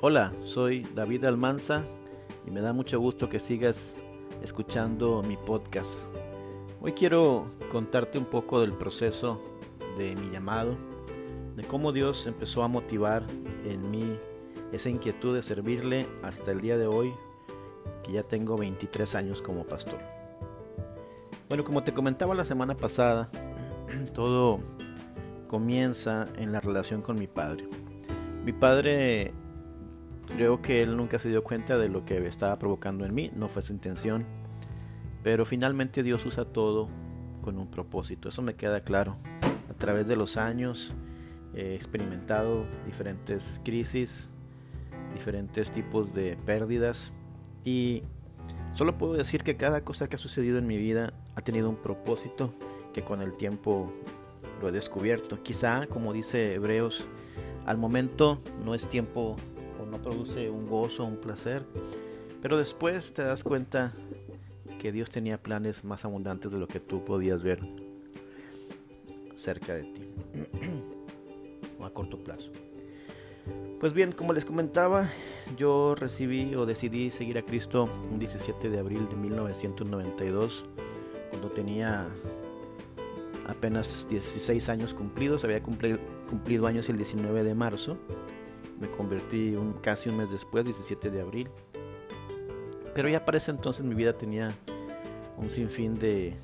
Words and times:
Hola, 0.00 0.32
soy 0.44 0.86
David 0.94 1.24
Almanza 1.24 1.82
y 2.46 2.52
me 2.52 2.60
da 2.60 2.72
mucho 2.72 3.00
gusto 3.00 3.28
que 3.28 3.40
sigas 3.40 3.96
escuchando 4.44 5.24
mi 5.24 5.36
podcast. 5.36 5.90
Hoy 6.80 6.92
quiero 6.92 7.46
contarte 7.72 8.16
un 8.16 8.26
poco 8.26 8.60
del 8.60 8.74
proceso 8.74 9.42
de 9.98 10.14
mi 10.14 10.30
llamado, 10.30 10.76
de 11.56 11.64
cómo 11.64 11.90
Dios 11.90 12.28
empezó 12.28 12.62
a 12.62 12.68
motivar 12.68 13.24
en 13.64 13.90
mí 13.90 14.16
esa 14.70 14.88
inquietud 14.88 15.34
de 15.34 15.42
servirle 15.42 16.06
hasta 16.22 16.52
el 16.52 16.60
día 16.60 16.78
de 16.78 16.86
hoy, 16.86 17.12
que 18.04 18.12
ya 18.12 18.22
tengo 18.22 18.56
23 18.56 19.16
años 19.16 19.42
como 19.42 19.64
pastor. 19.64 19.98
Bueno, 21.48 21.64
como 21.64 21.82
te 21.82 21.92
comentaba 21.92 22.36
la 22.36 22.44
semana 22.44 22.76
pasada, 22.76 23.30
todo 24.14 24.60
comienza 25.48 26.28
en 26.36 26.52
la 26.52 26.60
relación 26.60 27.02
con 27.02 27.18
mi 27.18 27.26
padre. 27.26 27.66
Mi 28.44 28.52
padre 28.52 29.34
Creo 30.38 30.62
que 30.62 30.82
él 30.82 30.96
nunca 30.96 31.18
se 31.18 31.28
dio 31.28 31.42
cuenta 31.42 31.76
de 31.78 31.88
lo 31.88 32.04
que 32.04 32.24
estaba 32.28 32.56
provocando 32.60 33.04
en 33.04 33.12
mí, 33.12 33.32
no 33.34 33.48
fue 33.48 33.60
su 33.60 33.72
intención. 33.72 34.24
Pero 35.24 35.44
finalmente 35.44 36.04
Dios 36.04 36.24
usa 36.26 36.44
todo 36.44 36.88
con 37.42 37.58
un 37.58 37.66
propósito, 37.66 38.28
eso 38.28 38.40
me 38.40 38.54
queda 38.54 38.82
claro. 38.82 39.16
A 39.68 39.74
través 39.74 40.06
de 40.06 40.14
los 40.14 40.36
años 40.36 40.94
he 41.56 41.74
experimentado 41.74 42.66
diferentes 42.86 43.60
crisis, 43.64 44.30
diferentes 45.12 45.72
tipos 45.72 46.14
de 46.14 46.36
pérdidas 46.46 47.12
y 47.64 48.04
solo 48.74 48.96
puedo 48.96 49.14
decir 49.14 49.42
que 49.42 49.56
cada 49.56 49.80
cosa 49.80 50.08
que 50.08 50.14
ha 50.14 50.20
sucedido 50.20 50.58
en 50.58 50.68
mi 50.68 50.76
vida 50.78 51.14
ha 51.34 51.40
tenido 51.40 51.68
un 51.68 51.82
propósito 51.82 52.54
que 52.94 53.02
con 53.02 53.22
el 53.22 53.36
tiempo 53.36 53.92
lo 54.62 54.68
he 54.68 54.72
descubierto. 54.72 55.42
Quizá, 55.42 55.88
como 55.88 56.12
dice 56.12 56.54
Hebreos, 56.54 57.08
al 57.66 57.76
momento 57.76 58.40
no 58.64 58.76
es 58.76 58.88
tiempo 58.88 59.36
no 59.90 60.00
produce 60.02 60.50
un 60.50 60.66
gozo, 60.66 61.04
un 61.04 61.16
placer, 61.16 61.64
pero 62.42 62.56
después 62.56 63.12
te 63.12 63.22
das 63.22 63.42
cuenta 63.42 63.92
que 64.78 64.92
Dios 64.92 65.10
tenía 65.10 65.42
planes 65.42 65.84
más 65.84 66.04
abundantes 66.04 66.52
de 66.52 66.58
lo 66.58 66.68
que 66.68 66.80
tú 66.80 67.04
podías 67.04 67.42
ver 67.42 67.60
cerca 69.36 69.74
de 69.74 69.84
ti 69.84 70.02
o 71.78 71.84
a 71.84 71.92
corto 71.92 72.18
plazo. 72.22 72.50
Pues 73.80 73.92
bien, 73.92 74.12
como 74.12 74.32
les 74.32 74.44
comentaba, 74.44 75.08
yo 75.56 75.94
recibí 75.94 76.54
o 76.56 76.66
decidí 76.66 77.10
seguir 77.10 77.38
a 77.38 77.42
Cristo 77.42 77.88
un 78.10 78.18
17 78.18 78.70
de 78.70 78.78
abril 78.78 79.08
de 79.08 79.14
1992, 79.14 80.64
cuando 81.30 81.48
tenía 81.50 82.08
apenas 83.46 84.06
16 84.10 84.68
años 84.68 84.94
cumplidos, 84.94 85.44
había 85.44 85.62
cumplido 85.62 86.66
años 86.66 86.88
el 86.88 86.96
19 86.96 87.44
de 87.44 87.54
marzo 87.54 87.96
me 88.80 88.88
convertí 88.88 89.56
un, 89.56 89.74
casi 89.74 90.08
un 90.08 90.18
mes 90.18 90.30
después, 90.30 90.64
17 90.64 91.10
de 91.10 91.20
abril. 91.20 91.48
Pero 92.94 93.08
ya 93.08 93.24
para 93.24 93.38
ese 93.38 93.50
entonces 93.50 93.84
mi 93.84 93.94
vida 93.94 94.12
tenía 94.12 94.50
un 95.36 95.50
sinfín 95.50 95.98
de 95.98 96.34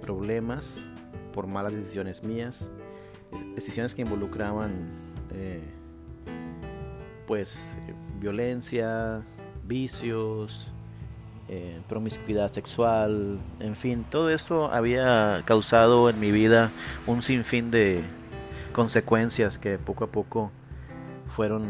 problemas 0.00 0.80
por 1.32 1.46
malas 1.46 1.72
decisiones 1.72 2.22
mías, 2.22 2.70
decisiones 3.54 3.94
que 3.94 4.02
involucraban 4.02 4.88
eh, 5.32 5.62
pues 7.26 7.68
violencia, 8.18 9.22
vicios, 9.64 10.72
eh, 11.48 11.80
promiscuidad 11.88 12.52
sexual, 12.52 13.38
en 13.60 13.76
fin, 13.76 14.04
todo 14.10 14.30
eso 14.30 14.72
había 14.72 15.42
causado 15.44 16.10
en 16.10 16.18
mi 16.18 16.32
vida 16.32 16.70
un 17.06 17.22
sinfín 17.22 17.70
de 17.70 18.02
consecuencias 18.72 19.58
que 19.58 19.78
poco 19.78 20.04
a 20.04 20.08
poco 20.08 20.50
fueron 21.38 21.68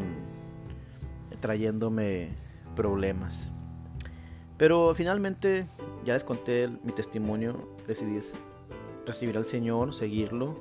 trayéndome 1.40 2.30
problemas. 2.74 3.50
Pero 4.56 4.94
finalmente, 4.94 5.66
ya 6.06 6.14
les 6.14 6.24
conté 6.24 6.68
mi 6.84 6.92
testimonio, 6.92 7.76
decidí 7.86 8.18
recibir 9.04 9.36
al 9.36 9.44
Señor, 9.44 9.94
seguirlo, 9.94 10.54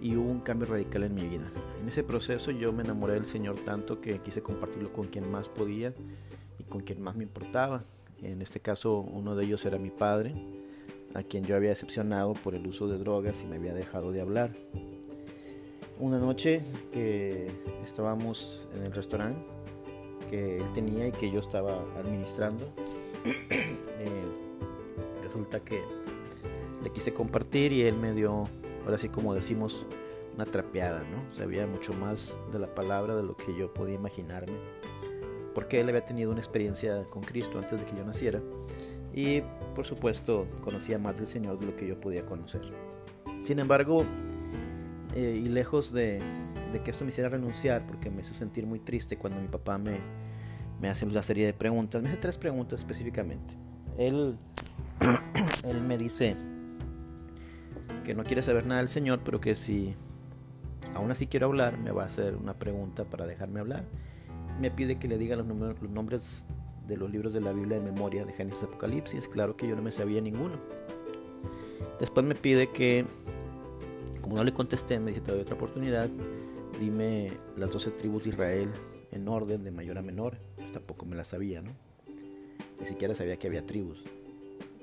y 0.00 0.14
hubo 0.14 0.30
un 0.30 0.38
cambio 0.38 0.68
radical 0.68 1.02
en 1.02 1.16
mi 1.16 1.24
vida. 1.26 1.48
En 1.82 1.88
ese 1.88 2.04
proceso 2.04 2.52
yo 2.52 2.72
me 2.72 2.84
enamoré 2.84 3.14
del 3.14 3.24
Señor 3.24 3.56
tanto 3.64 4.00
que 4.00 4.20
quise 4.20 4.44
compartirlo 4.44 4.92
con 4.92 5.08
quien 5.08 5.28
más 5.28 5.48
podía 5.48 5.92
y 6.60 6.62
con 6.62 6.82
quien 6.82 7.02
más 7.02 7.16
me 7.16 7.24
importaba. 7.24 7.82
En 8.22 8.42
este 8.42 8.60
caso 8.60 8.98
uno 9.00 9.34
de 9.34 9.44
ellos 9.44 9.64
era 9.64 9.76
mi 9.76 9.90
padre, 9.90 10.36
a 11.14 11.24
quien 11.24 11.42
yo 11.42 11.56
había 11.56 11.70
decepcionado 11.70 12.34
por 12.34 12.54
el 12.54 12.64
uso 12.64 12.86
de 12.86 12.96
drogas 12.96 13.42
y 13.42 13.48
me 13.48 13.56
había 13.56 13.74
dejado 13.74 14.12
de 14.12 14.20
hablar 14.20 14.52
una 15.98 16.18
noche 16.18 16.62
que 16.92 17.48
estábamos 17.84 18.66
en 18.74 18.84
el 18.84 18.92
restaurante 18.92 19.54
que 20.30 20.58
él 20.58 20.72
tenía 20.72 21.06
y 21.06 21.12
que 21.12 21.30
yo 21.30 21.40
estaba 21.40 21.82
administrando. 21.98 22.66
Eh, 23.96 25.22
resulta 25.22 25.60
que 25.60 25.80
le 26.82 26.90
quise 26.90 27.14
compartir 27.14 27.72
y 27.72 27.82
él 27.82 27.96
me 27.96 28.12
dio, 28.12 28.44
ahora 28.84 28.98
sí 28.98 29.08
como 29.08 29.34
decimos, 29.34 29.86
una 30.34 30.44
trapeada, 30.44 31.04
¿no? 31.04 31.32
Sabía 31.34 31.66
mucho 31.66 31.94
más 31.94 32.34
de 32.52 32.58
la 32.58 32.66
palabra 32.66 33.16
de 33.16 33.22
lo 33.22 33.34
que 33.34 33.56
yo 33.56 33.72
podía 33.72 33.94
imaginarme. 33.94 34.58
Porque 35.54 35.80
él 35.80 35.88
había 35.88 36.04
tenido 36.04 36.32
una 36.32 36.40
experiencia 36.40 37.04
con 37.04 37.22
Cristo 37.22 37.58
antes 37.58 37.80
de 37.80 37.86
que 37.86 37.96
yo 37.96 38.04
naciera. 38.04 38.42
Y 39.14 39.42
por 39.74 39.86
supuesto 39.86 40.46
conocía 40.62 40.98
más 40.98 41.16
del 41.16 41.26
Señor 41.26 41.58
de 41.58 41.66
lo 41.66 41.76
que 41.76 41.86
yo 41.86 41.98
podía 41.98 42.26
conocer. 42.26 42.62
Sin 43.44 43.58
embargo, 43.58 44.04
eh, 45.14 45.40
y 45.44 45.48
lejos 45.48 45.92
de, 45.92 46.20
que 46.84 46.90
esto 46.90 47.04
me 47.04 47.10
hiciera 47.10 47.28
renunciar, 47.28 47.86
porque 47.86 48.10
me 48.10 48.22
hizo 48.22 48.34
sentir 48.34 48.66
muy 48.66 48.80
triste 48.80 49.16
cuando 49.16 49.40
mi 49.40 49.48
papá 49.48 49.78
me, 49.78 50.00
me 50.80 50.88
hace 50.88 51.06
una 51.06 51.22
serie 51.22 51.46
de 51.46 51.52
preguntas, 51.52 52.02
me 52.02 52.08
hace 52.08 52.18
tres 52.18 52.36
preguntas 52.36 52.80
específicamente. 52.80 53.54
Él, 53.96 54.36
él 55.64 55.80
me 55.82 55.96
dice 55.98 56.36
que 58.04 58.14
no 58.14 58.24
quiere 58.24 58.42
saber 58.42 58.66
nada 58.66 58.80
del 58.80 58.88
Señor, 58.88 59.20
pero 59.24 59.40
que 59.40 59.54
si 59.54 59.94
aún 60.94 61.10
así 61.10 61.26
quiero 61.26 61.46
hablar, 61.46 61.78
me 61.78 61.90
va 61.90 62.02
a 62.02 62.06
hacer 62.06 62.36
una 62.36 62.54
pregunta 62.54 63.04
para 63.04 63.26
dejarme 63.26 63.60
hablar. 63.60 63.84
Me 64.60 64.70
pide 64.70 64.98
que 64.98 65.08
le 65.08 65.18
diga 65.18 65.36
los, 65.36 65.46
nombres 65.46 66.44
de 66.86 66.96
los 66.96 67.10
libros 67.10 67.32
de 67.32 67.40
la 67.40 67.52
Biblia 67.52 67.78
de 67.78 67.90
memoria 67.90 68.24
de 68.24 68.32
Génesis 68.32 68.64
Apocalipsis. 68.64 69.28
Claro 69.28 69.56
que 69.56 69.66
yo 69.66 69.76
no 69.76 69.82
me 69.82 69.90
sabía 69.90 70.20
ninguno. 70.20 70.58
Después 72.00 72.26
me 72.26 72.34
pide 72.34 72.70
que 72.70 73.06
como 74.24 74.36
no 74.36 74.44
le 74.44 74.54
contesté, 74.54 74.98
me 74.98 75.10
dice, 75.10 75.20
te 75.20 75.32
doy 75.32 75.42
otra 75.42 75.54
oportunidad, 75.54 76.08
dime 76.80 77.30
las 77.58 77.70
12 77.70 77.90
tribus 77.90 78.24
de 78.24 78.30
Israel 78.30 78.70
en 79.12 79.28
orden 79.28 79.62
de 79.64 79.70
mayor 79.70 79.98
a 79.98 80.02
menor. 80.02 80.38
Pues 80.56 80.72
tampoco 80.72 81.04
me 81.04 81.14
la 81.14 81.24
sabía, 81.24 81.60
¿no? 81.60 81.72
Ni 82.80 82.86
siquiera 82.86 83.14
sabía 83.14 83.36
que 83.36 83.48
había 83.48 83.66
tribus. 83.66 84.02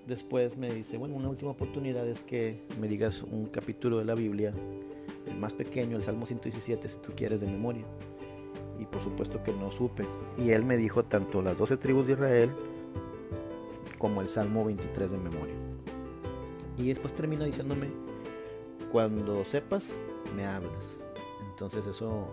Después 0.06 0.58
me 0.58 0.72
dice, 0.72 0.96
bueno, 0.98 1.16
una 1.16 1.28
última 1.28 1.50
oportunidad 1.50 2.08
es 2.08 2.24
que 2.24 2.62
me 2.80 2.88
digas 2.88 3.24
un 3.24 3.48
capítulo 3.48 3.98
de 3.98 4.06
la 4.06 4.14
Biblia, 4.14 4.54
el 5.26 5.38
más 5.40 5.56
pequeño, 5.56 5.98
el 5.98 6.04
Salmo 6.04 6.28
117, 6.28 6.88
si 6.88 6.98
tú 7.00 7.14
quieres 7.16 7.42
de 7.42 7.48
memoria. 7.48 7.86
Y 8.80 8.86
por 8.86 9.02
supuesto 9.02 9.42
que 9.42 9.54
no 9.54 9.72
supe. 9.72 10.06
Y 10.38 10.52
él 10.52 10.64
me 10.64 10.78
dijo 10.78 11.04
tanto 11.04 11.42
las 11.42 11.58
12 11.58 11.78
tribus 11.78 12.06
de 12.06 12.14
Israel 12.14 12.52
como 13.98 14.22
el 14.22 14.28
Salmo 14.28 14.64
23 14.66 15.10
de 15.10 15.18
memoria. 15.18 15.56
Y 16.78 16.90
después 16.90 17.12
termina 17.16 17.44
diciéndome, 17.44 17.88
cuando 18.92 19.46
sepas, 19.46 19.98
me 20.36 20.46
hablas. 20.46 21.00
Entonces 21.50 21.88
eso, 21.88 22.28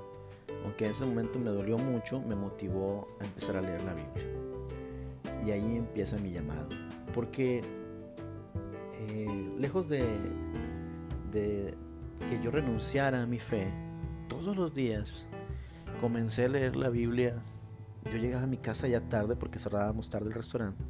aunque 0.65 0.87
en 0.87 0.91
ese 0.91 1.05
momento 1.05 1.39
me 1.39 1.51
dolió 1.51 1.79
mucho, 1.79 2.21
me 2.21 2.35
motivó 2.35 3.07
a 3.21 3.25
empezar 3.25 3.57
a 3.57 3.61
leer 3.61 3.83
la 3.83 3.95
Biblia. 3.95 4.25
Y 5.47 5.51
ahí 5.53 5.77
empieza 5.77 6.17
mi 6.17 6.33
llamado. 6.33 6.69
Porque 7.15 7.63
eh, 8.95 9.53
lejos 9.57 9.89
de, 9.89 10.05
de 11.31 11.75
que 12.29 12.43
yo 12.43 12.51
renunciara 12.51 13.23
a 13.23 13.27
mi 13.27 13.39
fe, 13.39 13.73
todos 14.29 14.57
los 14.57 14.75
días 14.75 15.27
comencé 16.01 16.47
a 16.47 16.49
leer 16.49 16.75
la 16.75 16.89
Biblia. 16.89 17.37
Yo 18.11 18.19
llegaba 18.19 18.45
a 18.45 18.49
mi 18.49 18.57
casa 18.57 18.89
ya 18.89 19.01
tarde 19.01 19.37
porque 19.37 19.59
cerrábamos 19.61 20.11
tarde 20.11 20.27
el 20.27 20.35
restaurante. 20.35 20.83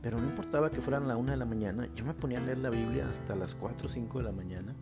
Pero 0.00 0.18
no 0.18 0.24
importaba 0.24 0.70
que 0.70 0.80
fueran 0.80 1.08
la 1.08 1.16
una 1.16 1.32
de 1.32 1.38
la 1.38 1.46
mañana, 1.46 1.88
yo 1.94 2.04
me 2.04 2.14
ponía 2.14 2.38
a 2.38 2.42
leer 2.42 2.58
la 2.58 2.70
Biblia 2.70 3.08
hasta 3.08 3.34
las 3.34 3.54
4 3.54 3.86
o 3.86 3.90
5 3.90 4.18
de 4.18 4.24
la 4.24 4.32
mañana 4.32 4.74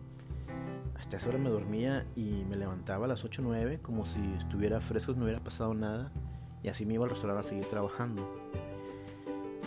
hasta 1.15 1.29
esa 1.29 1.35
hora 1.35 1.43
me 1.43 1.51
dormía 1.51 2.07
y 2.15 2.43
me 2.49 2.55
levantaba 2.55 3.05
a 3.05 3.07
las 3.07 3.23
8 3.23 3.43
o 3.43 3.45
9 3.45 3.79
como 3.83 4.03
si 4.03 4.19
estuviera 4.35 4.81
fresco, 4.81 5.13
no 5.13 5.25
hubiera 5.25 5.43
pasado 5.43 5.75
nada. 5.75 6.11
Y 6.63 6.69
así 6.69 6.87
me 6.87 6.95
iba 6.95 7.03
al 7.03 7.11
restaurante 7.11 7.45
a 7.45 7.49
seguir 7.49 7.65
trabajando. 7.65 8.27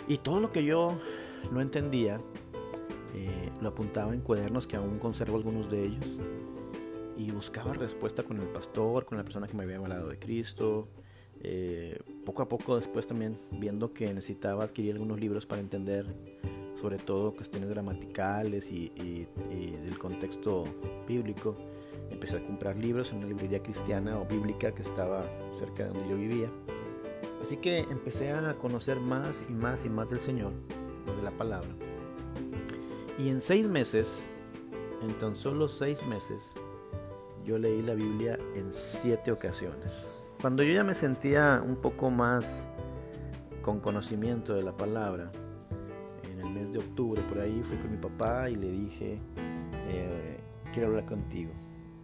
Y 0.09 0.17
todo 0.17 0.41
lo 0.41 0.51
que 0.51 0.65
yo 0.65 0.99
no 1.53 1.61
entendía, 1.61 2.19
eh, 3.15 3.49
lo 3.61 3.69
apuntaba 3.69 4.13
en 4.13 4.19
cuadernos 4.19 4.67
que 4.67 4.75
aún 4.75 4.99
conservo 4.99 5.37
algunos 5.37 5.71
de 5.71 5.85
ellos. 5.85 6.19
Y 7.15 7.31
buscaba 7.31 7.71
respuesta 7.71 8.23
con 8.23 8.41
el 8.41 8.47
pastor, 8.47 9.05
con 9.05 9.17
la 9.17 9.23
persona 9.23 9.47
que 9.47 9.55
me 9.55 9.63
había 9.63 9.77
hablado 9.77 10.09
de 10.09 10.19
Cristo. 10.19 10.89
Eh, 11.39 11.97
poco 12.25 12.41
a 12.41 12.49
poco 12.49 12.75
después 12.75 13.07
también 13.07 13.37
viendo 13.51 13.93
que 13.93 14.13
necesitaba 14.13 14.65
adquirir 14.65 14.95
algunos 14.95 15.17
libros 15.17 15.45
para 15.45 15.61
entender 15.61 16.13
sobre 16.79 16.97
todo 16.97 17.33
cuestiones 17.35 17.69
gramaticales 17.69 18.71
y, 18.71 19.27
del 19.83 19.97
contexto 19.97 20.65
bíblico. 21.07 21.55
Empecé 22.11 22.37
a 22.37 22.43
comprar 22.43 22.77
libros 22.77 23.11
en 23.11 23.19
una 23.19 23.27
librería 23.27 23.61
cristiana 23.61 24.19
o 24.19 24.25
bíblica 24.25 24.73
que 24.73 24.81
estaba 24.81 25.23
cerca 25.53 25.83
de 25.83 25.89
donde 25.89 26.09
yo 26.09 26.15
vivía. 26.15 26.49
Así 27.41 27.57
que 27.57 27.79
empecé 27.79 28.31
a 28.31 28.53
conocer 28.55 28.99
más 28.99 29.45
y 29.49 29.53
más 29.53 29.85
y 29.85 29.89
más 29.89 30.09
del 30.09 30.19
Señor, 30.19 30.53
de 31.05 31.23
la 31.23 31.31
palabra. 31.31 31.69
Y 33.17 33.29
en 33.29 33.41
seis 33.41 33.67
meses, 33.67 34.29
en 35.01 35.13
tan 35.15 35.35
solo 35.35 35.67
seis 35.67 36.05
meses, 36.05 36.53
yo 37.43 37.57
leí 37.57 37.81
la 37.81 37.93
Biblia 37.93 38.37
en 38.55 38.71
siete 38.71 39.31
ocasiones. 39.31 40.03
Cuando 40.41 40.63
yo 40.63 40.73
ya 40.73 40.83
me 40.83 40.93
sentía 40.93 41.63
un 41.65 41.77
poco 41.77 42.11
más 42.11 42.69
con 43.61 43.79
conocimiento 43.79 44.53
de 44.53 44.63
la 44.63 44.75
palabra, 44.75 45.31
octubre 46.79 47.21
por 47.23 47.39
ahí 47.39 47.61
fui 47.63 47.77
con 47.77 47.91
mi 47.91 47.97
papá 47.97 48.49
y 48.49 48.55
le 48.55 48.71
dije, 48.71 49.19
eh, 49.87 50.37
quiero 50.71 50.89
hablar 50.89 51.05
contigo. 51.05 51.51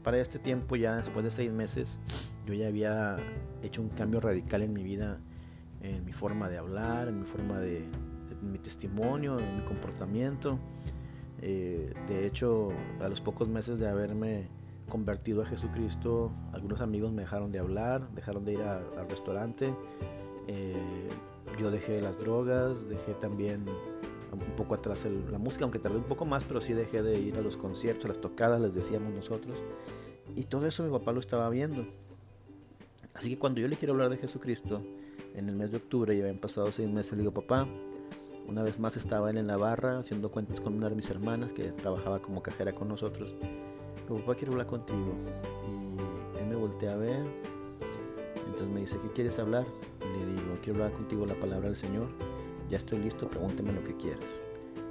Para 0.04 0.18
este 0.20 0.40
tiempo 0.40 0.76
ya 0.76 0.98
después 0.98 1.24
de 1.24 1.32
seis 1.32 1.52
meses 1.52 2.00
yo 2.46 2.54
ya 2.54 2.68
había 2.68 3.18
hecho 3.62 3.82
un 3.82 3.90
cambio 3.90 4.20
radical 4.20 4.62
en 4.62 4.74
mi 4.74 4.84
vida, 4.84 5.20
en 5.82 6.04
mi 6.06 6.12
forma 6.12 6.50
de 6.50 6.58
hablar, 6.58 7.08
en 7.08 7.20
mi 7.20 7.26
forma 7.26 7.60
de, 7.60 7.86
mi 8.42 8.58
testimonio, 8.58 9.40
en 9.40 9.58
mi 9.58 9.64
comportamiento. 9.64 10.60
Eh, 11.42 11.94
de 12.08 12.26
hecho, 12.26 12.70
a 13.02 13.08
los 13.08 13.22
pocos 13.22 13.48
meses 13.48 13.80
de 13.80 13.88
haberme 13.88 14.50
convertido 14.90 15.42
a 15.42 15.46
Jesucristo, 15.46 16.32
algunos 16.52 16.82
amigos 16.82 17.14
me 17.14 17.22
dejaron 17.22 17.52
de 17.52 17.60
hablar, 17.60 18.10
dejaron 18.14 18.44
de 18.44 18.54
ir 18.54 18.62
al 18.62 19.10
restaurante. 19.10 19.74
Eh, 20.48 21.08
yo 21.60 21.72
dejé 21.72 22.02
las 22.02 22.18
drogas, 22.18 22.88
dejé 22.90 23.14
también 23.14 23.66
un 24.34 24.56
poco 24.56 24.76
atrás 24.76 25.06
la 25.32 25.38
música, 25.38 25.64
aunque 25.64 25.80
tardé 25.80 25.98
un 25.98 26.04
poco 26.04 26.26
más, 26.26 26.44
pero 26.44 26.62
sí 26.62 26.74
dejé 26.74 27.02
de 27.02 27.20
ir 27.20 27.38
a 27.38 27.42
los 27.42 27.58
conciertos, 27.58 28.06
a 28.06 28.08
las 28.10 28.22
tocadas, 28.22 28.62
les 28.62 28.74
decíamos 28.74 29.14
nosotros. 29.14 29.58
Y 30.36 30.44
todo 30.44 30.66
eso 30.68 30.84
mi 30.84 30.92
papá 30.92 31.12
lo 31.12 31.20
estaba 31.20 31.50
viendo. 31.50 31.86
Así 33.14 33.30
que 33.30 33.38
cuando 33.38 33.62
yo 33.62 33.68
le 33.68 33.76
quiero 33.76 33.94
hablar 33.94 34.10
de 34.10 34.18
Jesucristo, 34.18 34.82
en 35.36 35.50
el 35.50 35.56
mes 35.56 35.72
de 35.72 35.78
octubre, 35.78 36.16
ya 36.16 36.24
habían 36.24 36.40
pasado 36.40 36.72
seis 36.72 36.90
meses, 36.90 37.14
le 37.14 37.20
digo, 37.20 37.32
papá, 37.32 37.68
una 38.48 38.64
vez 38.64 38.80
más 38.80 38.98
estaba 38.98 39.30
él 39.30 39.38
en 39.38 39.48
la 39.48 39.58
barra 39.58 40.00
haciendo 40.00 40.30
cuentas 40.32 40.60
con 40.60 40.74
una 40.74 40.90
de 40.90 40.96
mis 40.96 41.10
hermanas 41.10 41.54
que 41.54 41.72
trabajaba 41.72 42.22
como 42.22 42.42
cajera 42.42 42.74
con 42.74 42.88
nosotros. 42.88 43.36
Le 44.10 44.20
papá, 44.20 44.36
quiero 44.36 44.54
hablar 44.54 44.68
contigo. 44.68 45.16
Y 46.36 46.40
él 46.40 46.48
me 46.48 46.56
voltea 46.56 46.94
a 46.94 46.98
ver. 46.98 47.24
Entonces 48.46 48.68
me 48.68 48.82
dice, 48.82 48.98
¿qué 49.02 49.10
quieres 49.10 49.40
hablar? 49.40 49.66
Y 50.02 50.20
le 50.20 50.42
digo, 50.42 50.58
quiero 50.62 50.84
hablar 50.84 50.94
contigo 50.98 51.26
la 51.26 51.36
palabra 51.36 51.68
del 51.68 51.78
Señor 51.78 52.33
ya 52.70 52.78
estoy 52.78 53.00
listo, 53.00 53.30
pregúnteme 53.30 53.72
lo 53.74 53.84
que 53.84 53.96
quieras. 53.96 54.24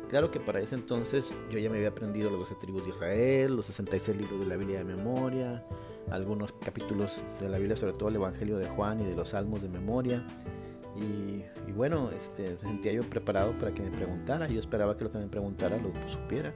Claro 0.09 0.31
que 0.31 0.41
para 0.41 0.61
ese 0.61 0.75
entonces 0.75 1.35
yo 1.51 1.59
ya 1.59 1.71
me 1.71 1.79
había 1.79 1.89
aprendido 1.89 2.31
los 2.31 2.41
12 2.41 2.55
tribus 2.57 2.85
de 2.85 2.91
Israel, 2.91 3.57
los 3.57 3.67
66 3.67 4.17
libros 4.17 4.41
de 4.41 4.47
la 4.47 4.57
Biblia 4.57 4.79
de 4.79 4.85
memoria, 4.85 5.65
algunos 6.11 6.53
capítulos 6.53 7.25
de 7.41 7.49
la 7.49 7.57
Biblia, 7.57 7.77
sobre 7.77 7.95
todo 7.95 8.11
el 8.11 8.17
Evangelio 8.17 8.59
de 8.59 8.67
Juan 8.67 9.01
y 9.01 9.05
de 9.05 9.17
los 9.17 9.31
Salmos 9.31 9.63
de 9.63 9.71
memoria. 9.71 10.23
Y, 10.95 11.73
bueno, 11.73 12.11
este, 12.11 12.59
sentía 12.59 12.93
yo 12.93 13.03
preparado 13.05 13.53
para 13.53 13.73
que 13.73 13.81
me 13.81 13.91
preguntara. 13.91 14.47
Yo 14.49 14.61
esperaba 14.61 14.99
que 14.99 15.05
lo 15.05 15.13
que 15.13 15.19
me 15.19 15.29
preguntara 15.29 15.79
lo 15.79 15.91
supiera. 16.07 16.53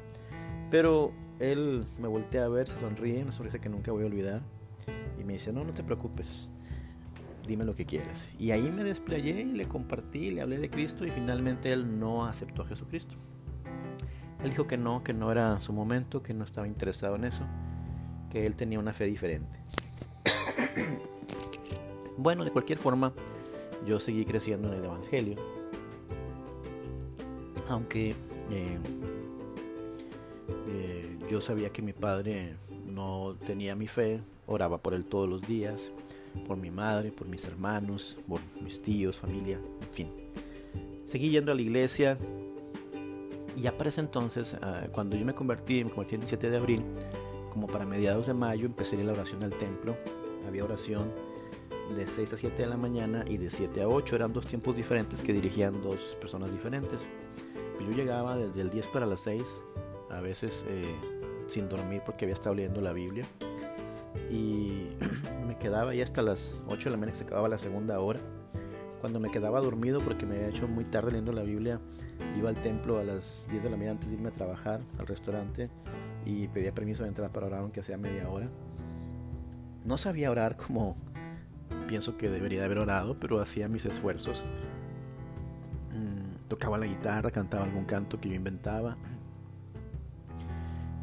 Pero 0.70 1.12
él 1.38 1.82
me 1.98 2.08
voltea 2.08 2.44
a 2.44 2.48
ver, 2.48 2.68
se 2.68 2.78
sonríe, 2.78 3.22
una 3.22 3.32
sonrisa 3.32 3.58
que 3.58 3.70
nunca 3.70 3.90
voy 3.90 4.02
a 4.02 4.06
olvidar. 4.06 4.42
Y 5.18 5.24
me 5.24 5.32
dice, 5.32 5.50
no, 5.50 5.64
no 5.64 5.72
te 5.72 5.82
preocupes 5.82 6.48
dime 7.46 7.64
lo 7.64 7.74
que 7.74 7.86
quieras. 7.86 8.30
Y 8.38 8.50
ahí 8.50 8.70
me 8.70 8.84
desplayé 8.84 9.42
y 9.42 9.52
le 9.52 9.66
compartí, 9.66 10.30
le 10.30 10.42
hablé 10.42 10.58
de 10.58 10.70
Cristo 10.70 11.04
y 11.06 11.10
finalmente 11.10 11.72
él 11.72 11.98
no 11.98 12.26
aceptó 12.26 12.62
a 12.62 12.66
Jesucristo. 12.66 13.16
Él 14.42 14.50
dijo 14.50 14.66
que 14.66 14.76
no, 14.76 15.02
que 15.02 15.12
no 15.12 15.32
era 15.32 15.60
su 15.60 15.72
momento, 15.72 16.22
que 16.22 16.34
no 16.34 16.44
estaba 16.44 16.66
interesado 16.66 17.16
en 17.16 17.24
eso, 17.24 17.42
que 18.30 18.46
él 18.46 18.54
tenía 18.54 18.78
una 18.78 18.92
fe 18.92 19.06
diferente. 19.06 19.58
bueno, 22.16 22.44
de 22.44 22.50
cualquier 22.50 22.78
forma, 22.78 23.12
yo 23.86 23.98
seguí 23.98 24.24
creciendo 24.24 24.68
en 24.68 24.78
el 24.78 24.84
Evangelio, 24.84 25.36
aunque 27.68 28.10
eh, 28.50 28.78
eh, 30.68 31.18
yo 31.30 31.40
sabía 31.40 31.70
que 31.70 31.82
mi 31.82 31.92
padre 31.92 32.56
no 32.86 33.36
tenía 33.46 33.74
mi 33.74 33.88
fe, 33.88 34.20
oraba 34.46 34.78
por 34.78 34.94
él 34.94 35.04
todos 35.04 35.28
los 35.28 35.46
días, 35.46 35.90
por 36.46 36.56
mi 36.56 36.70
madre, 36.70 37.12
por 37.12 37.26
mis 37.28 37.44
hermanos, 37.44 38.16
por 38.26 38.40
mis 38.62 38.80
tíos, 38.80 39.16
familia, 39.16 39.58
en 39.80 39.88
fin. 39.88 40.12
Seguí 41.06 41.30
yendo 41.30 41.52
a 41.52 41.54
la 41.54 41.62
iglesia 41.62 42.18
y 43.56 43.62
ya 43.62 43.72
para 43.72 43.88
ese 43.88 44.00
entonces, 44.00 44.56
ah, 44.60 44.86
cuando 44.92 45.16
yo 45.16 45.24
me 45.24 45.34
convertí, 45.34 45.82
me 45.84 45.90
convertí 45.90 46.16
el 46.16 46.22
17 46.22 46.50
de 46.50 46.56
abril, 46.56 46.82
como 47.50 47.66
para 47.66 47.86
mediados 47.86 48.26
de 48.26 48.34
mayo 48.34 48.66
empecé 48.66 49.02
la 49.02 49.12
oración 49.12 49.42
al 49.42 49.56
templo. 49.56 49.96
Había 50.46 50.64
oración 50.64 51.10
de 51.96 52.06
6 52.06 52.34
a 52.34 52.36
7 52.36 52.62
de 52.62 52.68
la 52.68 52.76
mañana 52.76 53.24
y 53.26 53.38
de 53.38 53.48
7 53.48 53.82
a 53.82 53.88
8. 53.88 54.16
Eran 54.16 54.32
dos 54.32 54.46
tiempos 54.46 54.76
diferentes 54.76 55.22
que 55.22 55.32
dirigían 55.32 55.82
dos 55.82 56.16
personas 56.20 56.52
diferentes. 56.52 57.08
Yo 57.80 57.90
llegaba 57.92 58.36
desde 58.36 58.60
el 58.60 58.70
10 58.70 58.88
para 58.88 59.06
las 59.06 59.20
6, 59.20 59.64
a 60.10 60.20
veces 60.20 60.64
eh, 60.68 60.82
sin 61.46 61.68
dormir 61.68 62.02
porque 62.04 62.24
había 62.24 62.34
estado 62.34 62.54
leyendo 62.54 62.80
la 62.80 62.92
Biblia 62.92 63.24
y 64.30 64.88
me 65.46 65.56
quedaba 65.58 65.94
ya 65.94 66.04
hasta 66.04 66.22
las 66.22 66.60
8 66.68 66.84
de 66.84 66.90
la 66.90 66.96
mañana 66.96 67.12
que 67.12 67.18
se 67.18 67.24
acababa 67.24 67.48
la 67.48 67.58
segunda 67.58 67.98
hora. 68.00 68.20
Cuando 69.00 69.20
me 69.20 69.30
quedaba 69.30 69.60
dormido 69.60 70.00
porque 70.00 70.26
me 70.26 70.36
había 70.36 70.48
hecho 70.48 70.66
muy 70.66 70.84
tarde 70.84 71.12
leyendo 71.12 71.32
la 71.32 71.42
Biblia, 71.42 71.80
iba 72.36 72.48
al 72.48 72.60
templo 72.60 72.98
a 72.98 73.04
las 73.04 73.46
10 73.50 73.62
de 73.62 73.70
la 73.70 73.76
mañana 73.76 73.92
antes 73.92 74.08
de 74.08 74.16
irme 74.16 74.30
a 74.30 74.32
trabajar 74.32 74.80
al 74.98 75.06
restaurante 75.06 75.70
y 76.24 76.48
pedía 76.48 76.74
permiso 76.74 77.02
de 77.02 77.10
entrar 77.10 77.30
para 77.30 77.46
orar 77.46 77.60
aunque 77.60 77.82
sea 77.82 77.98
media 77.98 78.28
hora. 78.28 78.48
No 79.84 79.98
sabía 79.98 80.30
orar 80.30 80.56
como 80.56 80.96
pienso 81.86 82.16
que 82.16 82.28
debería 82.28 82.64
haber 82.64 82.78
orado, 82.78 83.18
pero 83.20 83.40
hacía 83.40 83.68
mis 83.68 83.84
esfuerzos. 83.84 84.42
Mm, 85.92 86.48
tocaba 86.48 86.78
la 86.78 86.86
guitarra, 86.86 87.30
cantaba 87.30 87.64
algún 87.64 87.84
canto 87.84 88.20
que 88.20 88.30
yo 88.30 88.34
inventaba. 88.34 88.96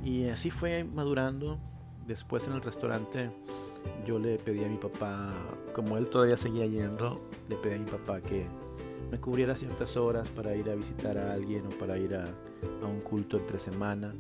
Y 0.04 0.28
así 0.28 0.52
fue 0.52 0.84
madurando 0.84 1.60
después 2.08 2.48
en 2.48 2.54
el 2.54 2.62
restaurante 2.62 3.30
yo 4.06 4.20
le 4.20 4.38
pedí 4.38 4.64
a 4.64 4.68
mi 4.68 4.78
papá, 4.78 5.34
como 5.74 5.98
él 5.98 6.08
todavía 6.08 6.38
seguía 6.38 6.66
yendo, 6.66 7.22
le 7.50 7.56
pedí 7.56 7.76
a 7.76 7.80
mi 7.80 7.90
papá 7.90 8.22
que 8.22 8.46
me 9.12 9.20
cubriera 9.20 9.56
ciertas 9.56 9.96
horas 9.98 10.30
para 10.30 10.56
ir 10.56 10.70
a 10.70 10.76
visitar 10.76 11.18
a 11.18 11.34
alguien 11.34 11.66
o 11.68 11.70
para 11.78 11.98
ir 11.98 12.16
a, 12.16 12.26
un 12.82 13.02
culto 13.02 13.38
entre 13.38 13.60
semana. 13.60 14.14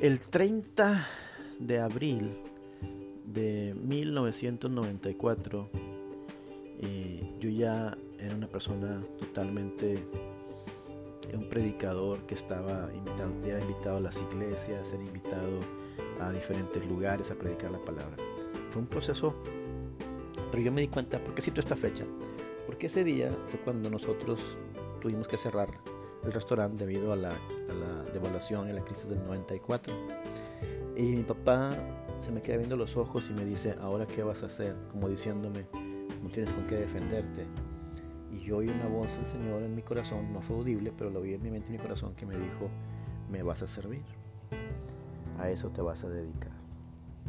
El 0.00 0.20
30 0.20 1.06
de 1.58 1.78
abril 1.78 2.36
de 3.26 3.74
1994, 3.74 5.70
eh, 6.80 7.36
yo 7.40 7.50
ya 7.50 7.96
era 8.18 8.34
una 8.34 8.48
persona 8.48 9.02
totalmente 9.18 10.02
un 11.34 11.48
predicador 11.48 12.20
que 12.26 12.34
estaba 12.34 12.88
invitado, 12.94 13.32
era 13.44 13.60
invitado 13.60 13.96
a 13.98 14.00
las 14.00 14.16
iglesias, 14.18 14.92
era 14.92 15.02
invitado 15.02 15.60
a 16.20 16.30
diferentes 16.30 16.84
lugares 16.86 17.30
a 17.30 17.34
predicar 17.34 17.70
la 17.70 17.78
palabra. 17.78 18.16
Fue 18.70 18.82
un 18.82 18.88
proceso, 18.88 19.34
pero 20.50 20.62
yo 20.62 20.72
me 20.72 20.80
di 20.80 20.88
cuenta, 20.88 21.22
¿por 21.22 21.34
qué 21.34 21.42
cito 21.42 21.60
esta 21.60 21.76
fecha? 21.76 22.04
Porque 22.66 22.86
ese 22.86 23.04
día 23.04 23.30
fue 23.46 23.60
cuando 23.60 23.90
nosotros 23.90 24.58
tuvimos 25.00 25.28
que 25.28 25.36
cerrar 25.36 25.68
el 26.24 26.32
restaurante 26.32 26.84
debido 26.84 27.12
a 27.12 27.16
la, 27.16 27.30
a 27.30 27.74
la 27.74 28.10
devaluación 28.12 28.68
y 28.68 28.72
la 28.72 28.82
crisis 28.82 29.08
del 29.08 29.22
94. 29.24 29.94
Y 30.96 31.02
mi 31.02 31.22
papá 31.22 31.76
se 32.20 32.32
me 32.32 32.40
queda 32.40 32.56
viendo 32.56 32.76
los 32.76 32.96
ojos 32.96 33.28
y 33.30 33.32
me 33.34 33.44
dice, 33.44 33.76
¿ahora 33.80 34.06
qué 34.06 34.22
vas 34.22 34.42
a 34.42 34.46
hacer? 34.46 34.74
Como 34.90 35.08
diciéndome, 35.08 35.66
no 36.22 36.28
tienes 36.30 36.52
con 36.52 36.66
qué 36.66 36.76
defenderte. 36.76 37.46
Y 38.32 38.40
yo 38.40 38.58
oí 38.58 38.68
una 38.68 38.86
voz 38.86 39.16
del 39.16 39.26
Señor 39.26 39.62
en 39.62 39.74
mi 39.74 39.82
corazón, 39.82 40.32
no 40.32 40.42
fue 40.42 40.56
audible, 40.56 40.92
pero 40.96 41.10
lo 41.10 41.20
vi 41.20 41.34
en 41.34 41.42
mi 41.42 41.50
mente 41.50 41.68
y 41.68 41.72
mi 41.72 41.78
corazón 41.78 42.14
que 42.14 42.26
me 42.26 42.36
dijo, 42.36 42.68
me 43.30 43.42
vas 43.42 43.62
a 43.62 43.66
servir 43.66 44.02
a 45.38 45.50
eso 45.50 45.70
te 45.70 45.82
vas 45.82 46.04
a 46.04 46.08
dedicar. 46.08 46.52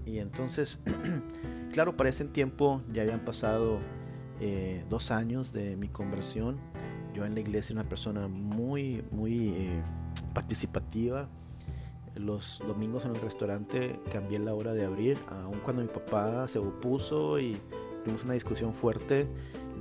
Y 0.05 0.19
entonces, 0.19 0.79
claro, 1.73 1.97
para 1.97 2.09
ese 2.09 2.25
tiempo 2.25 2.81
ya 2.93 3.01
habían 3.01 3.25
pasado 3.25 3.79
eh, 4.39 4.85
dos 4.89 5.11
años 5.11 5.51
de 5.51 5.75
mi 5.75 5.89
conversión. 5.89 6.57
Yo 7.13 7.25
en 7.25 7.33
la 7.33 7.41
iglesia 7.41 7.73
era 7.73 7.81
una 7.81 7.89
persona 7.89 8.27
muy, 8.27 9.03
muy 9.11 9.49
eh, 9.49 9.81
participativa. 10.33 11.27
Los 12.15 12.63
domingos 12.65 13.05
en 13.05 13.15
el 13.15 13.21
restaurante 13.21 13.99
cambié 14.11 14.39
la 14.39 14.53
hora 14.53 14.73
de 14.73 14.85
abrir, 14.85 15.17
aun 15.29 15.59
cuando 15.59 15.81
mi 15.83 15.87
papá 15.87 16.47
se 16.47 16.57
opuso 16.57 17.39
y 17.39 17.57
tuvimos 18.03 18.23
una 18.23 18.33
discusión 18.33 18.73
fuerte. 18.73 19.27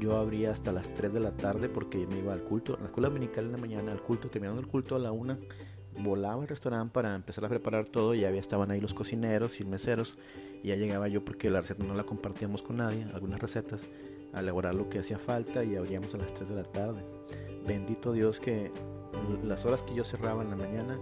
Yo 0.01 0.17
abría 0.17 0.51
hasta 0.51 0.73
las 0.73 0.93
3 0.93 1.15
de 1.15 1.21
la 1.21 1.37
tarde 1.37 1.69
porque 1.69 2.07
me 2.07 2.19
iba 2.19 2.33
al 2.33 2.43
culto, 2.43 2.75
a 2.75 2.81
la 2.81 2.87
escuela 2.87 3.09
dominical 3.09 3.47
en 3.47 3.53
la 3.53 3.59
mañana, 3.59 3.93
al 3.93 4.03
culto, 4.03 4.29
terminando 4.29 4.61
el 4.61 4.67
culto 4.67 4.97
a 4.97 4.99
la 4.99 5.13
1 5.13 5.39
volaba 5.99 6.43
al 6.43 6.49
restaurante 6.49 6.93
para 6.93 7.15
empezar 7.15 7.45
a 7.45 7.49
preparar 7.49 7.87
todo 7.87 8.15
y 8.15 8.21
ya 8.21 8.31
estaban 8.31 8.71
ahí 8.71 8.81
los 8.81 8.95
cocineros 8.95 9.61
y 9.61 9.65
meseros 9.65 10.17
y 10.63 10.69
ya 10.69 10.77
llegaba 10.77 11.09
yo 11.09 11.25
porque 11.25 11.51
la 11.51 11.61
receta 11.61 11.85
no 11.85 11.95
la 11.95 12.05
compartíamos 12.05 12.63
con 12.63 12.77
nadie, 12.77 13.07
algunas 13.15 13.41
recetas, 13.41 13.87
a 14.33 14.41
elaborar 14.41 14.75
lo 14.75 14.89
que 14.89 14.99
hacía 14.99 15.19
falta 15.19 15.65
y 15.65 15.77
abríamos 15.77 16.15
a 16.15 16.19
las 16.19 16.35
3 16.35 16.49
de 16.49 16.55
la 16.55 16.65
tarde. 16.65 17.03
Bendito 17.67 18.13
Dios 18.13 18.41
que 18.41 18.71
las 19.45 19.65
horas 19.65 19.83
que 19.83 19.95
yo 19.95 20.05
cerraba 20.05 20.43
en 20.43 20.51
la 20.51 20.57
mañana, 20.57 20.99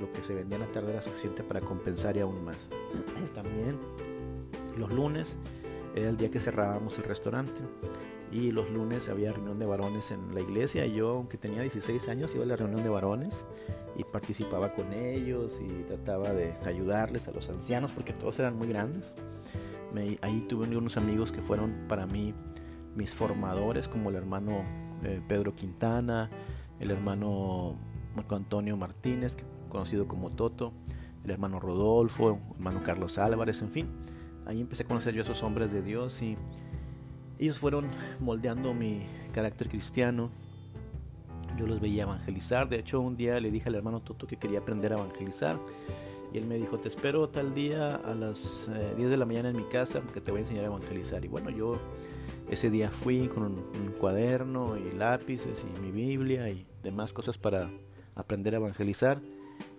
lo 0.00 0.10
que 0.12 0.22
se 0.22 0.34
vendía 0.34 0.56
en 0.56 0.62
la 0.62 0.72
tarde 0.72 0.92
era 0.92 1.02
suficiente 1.02 1.42
para 1.42 1.60
compensar 1.60 2.16
y 2.16 2.20
aún 2.20 2.44
más. 2.44 2.68
También 3.34 3.78
los 4.76 4.90
lunes 4.90 5.38
era 5.94 6.08
el 6.08 6.16
día 6.16 6.30
que 6.30 6.40
cerrábamos 6.40 6.98
el 6.98 7.04
restaurante 7.04 7.60
y 8.32 8.50
los 8.50 8.70
lunes 8.70 9.10
había 9.10 9.32
reunión 9.32 9.58
de 9.58 9.66
varones 9.66 10.10
en 10.10 10.34
la 10.34 10.40
iglesia 10.40 10.86
y 10.86 10.94
yo, 10.94 11.10
aunque 11.10 11.36
tenía 11.36 11.60
16 11.60 12.08
años, 12.08 12.34
iba 12.34 12.44
a 12.44 12.46
la 12.46 12.56
reunión 12.56 12.82
de 12.82 12.88
varones 12.88 13.46
y 13.96 14.04
participaba 14.04 14.72
con 14.72 14.94
ellos 14.94 15.60
y 15.60 15.82
trataba 15.82 16.30
de 16.30 16.54
ayudarles 16.64 17.28
a 17.28 17.32
los 17.32 17.50
ancianos 17.50 17.92
porque 17.92 18.14
todos 18.14 18.38
eran 18.38 18.56
muy 18.56 18.68
grandes. 18.68 19.14
ahí 20.22 20.46
tuve 20.48 20.66
unos 20.74 20.96
amigos 20.96 21.30
que 21.30 21.42
fueron 21.42 21.84
para 21.88 22.06
mí 22.06 22.34
mis 22.96 23.14
formadores, 23.14 23.86
como 23.86 24.08
el 24.08 24.16
hermano 24.16 24.64
eh, 25.02 25.20
Pedro 25.28 25.54
Quintana, 25.54 26.30
el 26.80 26.90
hermano 26.90 27.76
Marco 28.16 28.34
Antonio 28.34 28.78
Martínez, 28.78 29.36
conocido 29.68 30.08
como 30.08 30.30
Toto, 30.30 30.72
el 31.24 31.30
hermano 31.30 31.60
Rodolfo, 31.60 32.30
el 32.30 32.56
hermano 32.56 32.82
Carlos 32.82 33.18
Álvarez, 33.18 33.60
en 33.60 33.70
fin. 33.70 33.88
Ahí 34.46 34.60
empecé 34.60 34.84
a 34.84 34.86
conocer 34.86 35.14
yo 35.14 35.20
a 35.20 35.22
esos 35.22 35.42
hombres 35.42 35.70
de 35.70 35.82
Dios 35.82 36.20
y 36.22 36.36
ellos 37.42 37.58
fueron 37.58 37.88
moldeando 38.20 38.72
mi 38.72 39.00
carácter 39.32 39.68
cristiano. 39.68 40.30
Yo 41.58 41.66
los 41.66 41.80
veía 41.80 42.04
evangelizar. 42.04 42.68
De 42.68 42.78
hecho, 42.78 43.00
un 43.00 43.16
día 43.16 43.40
le 43.40 43.50
dije 43.50 43.68
al 43.68 43.74
hermano 43.74 44.00
Toto 44.00 44.26
que 44.26 44.36
quería 44.36 44.60
aprender 44.60 44.92
a 44.92 44.96
evangelizar. 44.96 45.58
Y 46.32 46.38
él 46.38 46.46
me 46.46 46.56
dijo, 46.56 46.78
te 46.78 46.88
espero 46.88 47.28
tal 47.28 47.52
día 47.52 47.96
a 47.96 48.14
las 48.14 48.70
10 48.96 48.98
eh, 48.98 49.10
de 49.10 49.16
la 49.16 49.26
mañana 49.26 49.50
en 49.50 49.56
mi 49.56 49.64
casa 49.64 50.00
porque 50.00 50.20
te 50.20 50.30
voy 50.30 50.38
a 50.38 50.42
enseñar 50.42 50.64
a 50.64 50.68
evangelizar. 50.68 51.24
Y 51.24 51.28
bueno, 51.28 51.50
yo 51.50 51.78
ese 52.48 52.70
día 52.70 52.90
fui 52.90 53.28
con 53.28 53.42
un, 53.42 53.92
cuaderno 53.98 54.76
y 54.78 54.92
lápices 54.96 55.64
y 55.64 55.80
mi 55.80 55.90
Biblia 55.90 56.48
y 56.48 56.64
demás 56.82 57.12
cosas 57.12 57.38
para 57.38 57.70
aprender 58.14 58.54
a 58.54 58.58
evangelizar. 58.58 59.20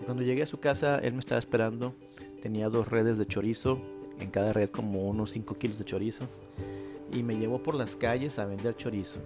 Y 0.01 0.03
cuando 0.03 0.21
llegué 0.21 0.43
a 0.43 0.47
su 0.47 0.59
casa, 0.59 0.99
él 0.99 1.13
me 1.13 1.19
estaba 1.19 1.39
esperando. 1.39 1.95
Tenía 2.41 2.69
dos 2.69 2.89
redes 2.89 3.17
de 3.17 3.25
chorizo, 3.25 3.79
en 4.19 4.29
cada 4.29 4.53
red 4.53 4.69
como 4.69 5.07
unos 5.07 5.31
5 5.31 5.57
kilos 5.57 5.79
de 5.79 5.85
chorizo. 5.85 6.27
Y 7.13 7.23
me 7.23 7.37
llevó 7.37 7.61
por 7.61 7.75
las 7.75 7.95
calles 7.95 8.39
a 8.39 8.45
vender 8.45 8.75
chorizo. 8.75 9.19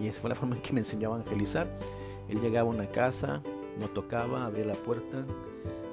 Y 0.00 0.06
esa 0.06 0.20
fue 0.20 0.30
la 0.30 0.36
forma 0.36 0.56
en 0.56 0.62
que 0.62 0.72
me 0.72 0.80
enseñó 0.80 1.12
a 1.12 1.16
evangelizar. 1.16 1.72
Él 2.28 2.40
llegaba 2.40 2.70
a 2.70 2.72
una 2.72 2.90
casa, 2.90 3.42
no 3.78 3.88
tocaba, 3.88 4.46
abría 4.46 4.64
la 4.64 4.74
puerta, 4.74 5.24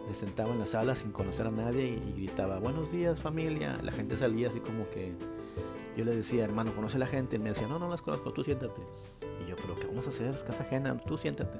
se 0.08 0.14
sentaba 0.14 0.52
en 0.52 0.60
la 0.60 0.66
sala 0.66 0.96
sin 0.96 1.12
conocer 1.12 1.48
a 1.48 1.52
nadie 1.52 1.86
y, 1.86 2.14
gritaba, 2.14 2.60
buenos 2.60 2.92
días 2.92 3.20
familia. 3.20 3.80
La 3.84 3.92
gente 3.92 4.18
salía 4.18 4.48
así 4.48 4.60
como 4.60 4.90
que 4.90 5.14
yo 5.96 6.06
le 6.06 6.16
decía, 6.16 6.44
hermano, 6.44 6.74
¿conoce 6.74 6.98
la 6.98 7.08
gente? 7.08 7.36
Y 7.36 7.40
me 7.40 7.50
decía, 7.50 7.68
no, 7.68 7.78
no 7.78 7.90
las 7.90 8.02
conozco, 8.02 8.32
tú 8.32 8.44
siéntate. 8.44 8.82
Y 9.44 9.50
yo, 9.50 9.56
pero 9.56 9.76
¿qué 9.76 9.88
vamos 9.88 10.08
a 10.08 10.10
hacer? 10.10 10.34
Es 10.34 10.44
casa 10.44 10.64
ajena, 10.64 10.98
tú 10.98 11.18
siéntate. 11.18 11.60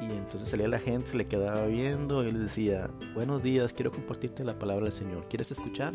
Y 0.00 0.12
entonces 0.12 0.48
salía 0.48 0.68
la 0.68 0.78
gente, 0.78 1.12
se 1.12 1.16
le 1.16 1.26
quedaba 1.26 1.66
viendo 1.66 2.22
y 2.22 2.30
le 2.30 2.38
decía, 2.38 2.90
buenos 3.14 3.42
días, 3.42 3.72
quiero 3.72 3.90
compartirte 3.90 4.44
la 4.44 4.58
palabra 4.58 4.84
del 4.84 4.92
Señor. 4.92 5.26
¿Quieres 5.28 5.50
escuchar? 5.50 5.92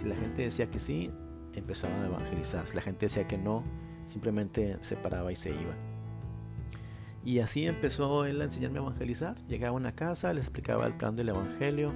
Si 0.00 0.08
la 0.08 0.16
gente 0.16 0.42
decía 0.42 0.70
que 0.70 0.78
sí, 0.78 1.10
empezaba 1.58 1.94
a 2.02 2.06
evangelizar. 2.06 2.66
Si 2.68 2.76
la 2.76 2.82
gente 2.82 3.06
decía 3.06 3.26
que 3.26 3.38
no, 3.38 3.64
simplemente 4.08 4.78
se 4.80 4.96
paraba 4.96 5.32
y 5.32 5.36
se 5.36 5.50
iba. 5.50 5.74
Y 7.24 7.40
así 7.40 7.66
empezó 7.66 8.24
él 8.24 8.40
a 8.40 8.44
enseñarme 8.44 8.78
a 8.78 8.82
evangelizar. 8.82 9.36
Llegaba 9.48 9.74
a 9.74 9.76
una 9.76 9.94
casa, 9.94 10.32
le 10.32 10.40
explicaba 10.40 10.86
el 10.86 10.94
plan 10.94 11.16
del 11.16 11.28
evangelio 11.30 11.92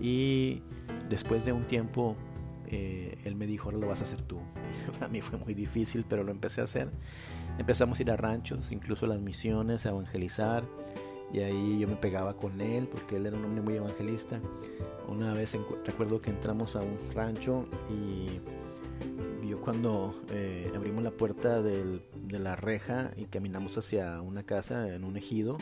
y 0.00 0.62
después 1.08 1.44
de 1.44 1.52
un 1.52 1.64
tiempo 1.66 2.16
eh, 2.68 3.18
él 3.24 3.36
me 3.36 3.46
dijo, 3.46 3.68
ahora 3.68 3.78
lo 3.78 3.88
vas 3.88 4.00
a 4.00 4.04
hacer 4.04 4.22
tú. 4.22 4.38
Para 4.98 5.08
mí 5.08 5.20
fue 5.20 5.38
muy 5.38 5.54
difícil, 5.54 6.04
pero 6.08 6.24
lo 6.24 6.30
empecé 6.30 6.60
a 6.60 6.64
hacer. 6.64 6.90
Empezamos 7.58 7.98
a 7.98 8.02
ir 8.02 8.10
a 8.10 8.16
ranchos, 8.16 8.72
incluso 8.72 9.06
a 9.06 9.08
las 9.10 9.20
misiones, 9.20 9.86
a 9.86 9.90
evangelizar. 9.90 10.64
Y 11.32 11.40
ahí 11.40 11.78
yo 11.80 11.88
me 11.88 11.96
pegaba 11.96 12.36
con 12.36 12.60
él 12.60 12.86
porque 12.86 13.16
él 13.16 13.26
era 13.26 13.36
un 13.36 13.44
hombre 13.44 13.62
muy 13.62 13.74
evangelista. 13.74 14.40
Una 15.08 15.32
vez 15.32 15.56
recuerdo 15.84 16.20
que 16.20 16.30
entramos 16.30 16.76
a 16.76 16.80
un 16.80 16.96
rancho 17.12 17.66
y 17.90 18.40
yo 19.46 19.60
cuando 19.60 20.14
eh, 20.30 20.72
abrimos 20.74 21.02
la 21.02 21.10
puerta 21.10 21.62
de 21.62 22.00
la 22.30 22.56
reja 22.56 23.12
y 23.16 23.26
caminamos 23.26 23.76
hacia 23.78 24.20
una 24.20 24.42
casa 24.44 24.94
en 24.94 25.04
un 25.04 25.16
ejido, 25.16 25.58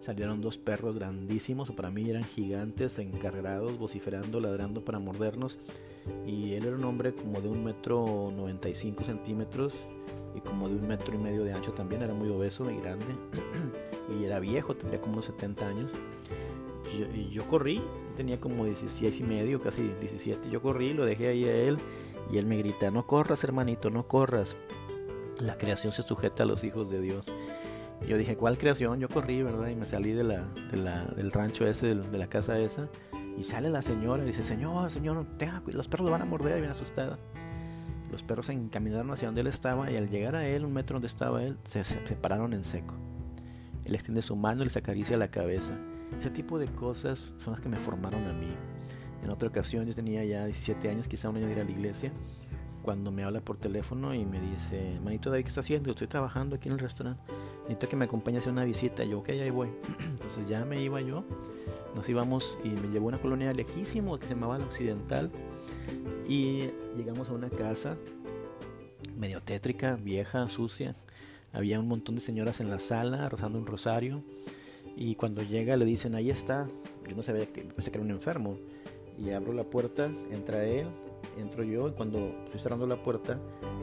salieron 0.00 0.42
dos 0.42 0.58
perros 0.58 0.94
grandísimos, 0.94 1.70
para 1.70 1.90
mí 1.90 2.10
eran 2.10 2.24
gigantes, 2.24 2.98
encargados, 2.98 3.78
vociferando, 3.78 4.38
ladrando 4.40 4.84
para 4.84 4.98
mordernos. 4.98 5.58
Y 6.26 6.52
él 6.52 6.66
era 6.66 6.76
un 6.76 6.84
hombre 6.84 7.14
como 7.14 7.40
de 7.40 7.48
un 7.48 7.64
metro 7.64 8.30
95 8.36 9.04
centímetros 9.04 9.72
y 10.34 10.40
como 10.40 10.68
de 10.68 10.74
un 10.74 10.86
metro 10.86 11.14
y 11.14 11.18
medio 11.18 11.44
de 11.44 11.54
ancho 11.54 11.72
también, 11.72 12.02
era 12.02 12.12
muy 12.12 12.28
obeso 12.28 12.70
y 12.70 12.76
grande. 12.76 13.06
y 14.20 14.24
era 14.24 14.40
viejo, 14.40 14.74
tendría 14.74 15.00
como 15.00 15.14
unos 15.14 15.26
70 15.26 15.66
años. 15.66 15.92
Y 17.14 17.30
yo, 17.30 17.46
corrí, 17.48 17.82
tenía 18.14 18.38
como 18.38 18.66
16 18.66 19.18
y 19.18 19.22
medio, 19.22 19.60
casi 19.60 19.82
17. 19.82 20.50
Yo 20.50 20.60
corrí, 20.60 20.92
lo 20.92 21.06
dejé 21.06 21.28
ahí 21.28 21.44
a 21.44 21.54
él 21.54 21.78
y 22.30 22.38
él 22.38 22.46
me 22.46 22.56
grita, 22.56 22.90
no 22.90 23.06
corras 23.06 23.44
hermanito, 23.44 23.90
no 23.90 24.06
corras. 24.08 24.56
La 25.40 25.58
creación 25.58 25.92
se 25.92 26.02
sujeta 26.02 26.44
a 26.44 26.46
los 26.46 26.64
hijos 26.64 26.90
de 26.90 27.00
Dios. 27.00 27.26
Yo 28.06 28.18
dije, 28.18 28.36
¿cuál 28.36 28.58
creación? 28.58 29.00
Yo 29.00 29.08
corrí, 29.08 29.42
¿verdad? 29.42 29.68
Y 29.68 29.76
me 29.76 29.86
salí 29.86 30.12
del 30.12 31.32
rancho 31.32 31.66
ese, 31.66 31.94
de 31.94 32.18
la 32.18 32.28
casa 32.28 32.58
esa. 32.58 32.88
Y 33.38 33.44
sale 33.44 33.70
la 33.70 33.82
señora 33.82 34.22
y 34.22 34.26
dice, 34.26 34.44
señor, 34.44 34.90
señor, 34.90 35.26
los 35.66 35.88
perros 35.88 36.06
lo 36.06 36.12
van 36.12 36.22
a 36.22 36.26
morder, 36.26 36.60
bien 36.60 36.70
asustada. 36.70 37.18
Los 38.12 38.22
perros 38.22 38.46
se 38.46 38.52
encaminaron 38.52 39.10
hacia 39.10 39.26
donde 39.26 39.40
él 39.40 39.48
estaba 39.48 39.90
y 39.90 39.96
al 39.96 40.08
llegar 40.08 40.36
a 40.36 40.46
él, 40.46 40.64
un 40.64 40.72
metro 40.72 40.94
donde 40.94 41.08
estaba 41.08 41.42
él, 41.42 41.58
se, 41.64 41.82
separaron 41.82 42.52
en 42.52 42.62
seco. 42.62 42.94
Él 43.84 43.94
extiende 43.94 44.22
su 44.22 44.36
mano 44.36 44.62
y 44.62 44.64
les 44.66 44.76
acaricia 44.76 45.16
la 45.16 45.28
cabeza. 45.28 45.74
Ese 46.18 46.30
tipo 46.30 46.58
de 46.58 46.68
cosas 46.68 47.32
son 47.38 47.54
las 47.54 47.60
que 47.60 47.68
me 47.68 47.76
formaron 47.76 48.24
a 48.26 48.32
mí. 48.32 48.54
En 49.22 49.30
otra 49.30 49.48
ocasión, 49.48 49.86
yo 49.86 49.94
tenía 49.94 50.24
ya 50.24 50.44
17 50.44 50.88
años, 50.88 51.08
quizá 51.08 51.30
un 51.30 51.36
año 51.36 51.46
de 51.46 51.52
ir 51.52 51.60
a 51.60 51.64
la 51.64 51.70
iglesia, 51.70 52.12
cuando 52.82 53.10
me 53.10 53.24
habla 53.24 53.40
por 53.40 53.56
teléfono 53.56 54.14
y 54.14 54.26
me 54.26 54.38
dice, 54.38 55.00
manito 55.02 55.30
David, 55.30 55.44
¿qué 55.44 55.48
está 55.48 55.60
haciendo? 55.60 55.90
Estoy 55.90 56.06
trabajando 56.06 56.56
aquí 56.56 56.68
en 56.68 56.74
el 56.74 56.80
restaurante. 56.80 57.22
Necesito 57.62 57.88
que 57.88 57.96
me 57.96 58.04
acompañe 58.04 58.38
a 58.38 58.50
una 58.50 58.64
visita. 58.64 59.04
yo, 59.04 59.20
ok, 59.20 59.30
ahí 59.30 59.50
voy. 59.50 59.70
Entonces 60.10 60.46
ya 60.46 60.66
me 60.66 60.82
iba 60.82 61.00
yo. 61.00 61.24
Nos 61.94 62.06
íbamos 62.08 62.58
y 62.62 62.68
me 62.68 62.88
llevó 62.88 63.06
a 63.06 63.08
una 63.08 63.18
colonia 63.18 63.52
lejísimo 63.54 64.18
que 64.18 64.26
se 64.26 64.34
llamaba 64.34 64.58
La 64.58 64.66
Occidental. 64.66 65.30
Y 66.28 66.68
llegamos 66.94 67.30
a 67.30 67.32
una 67.32 67.48
casa 67.48 67.96
medio 69.16 69.40
tétrica, 69.40 69.96
vieja, 69.96 70.48
sucia. 70.50 70.94
Había 71.52 71.80
un 71.80 71.88
montón 71.88 72.16
de 72.16 72.20
señoras 72.20 72.60
en 72.60 72.68
la 72.68 72.78
sala 72.78 73.28
rezando 73.30 73.58
un 73.58 73.66
rosario. 73.66 74.22
Y 74.96 75.14
cuando 75.14 75.42
llega 75.42 75.76
le 75.76 75.84
dicen, 75.84 76.14
ahí 76.14 76.30
está. 76.30 76.66
Yo 77.08 77.16
no 77.16 77.22
sabía 77.22 77.46
que 77.46 77.62
pensé 77.62 77.90
que 77.90 77.96
era 77.96 78.04
un 78.04 78.10
enfermo. 78.10 78.58
Y 79.16 79.30
abro 79.30 79.52
la 79.52 79.64
puerta, 79.64 80.10
entra 80.30 80.64
él, 80.64 80.88
entro 81.38 81.62
yo 81.62 81.88
y 81.88 81.92
cuando 81.92 82.18
estoy 82.44 82.60
cerrando 82.60 82.86
la 82.86 83.02
puerta 83.02 83.38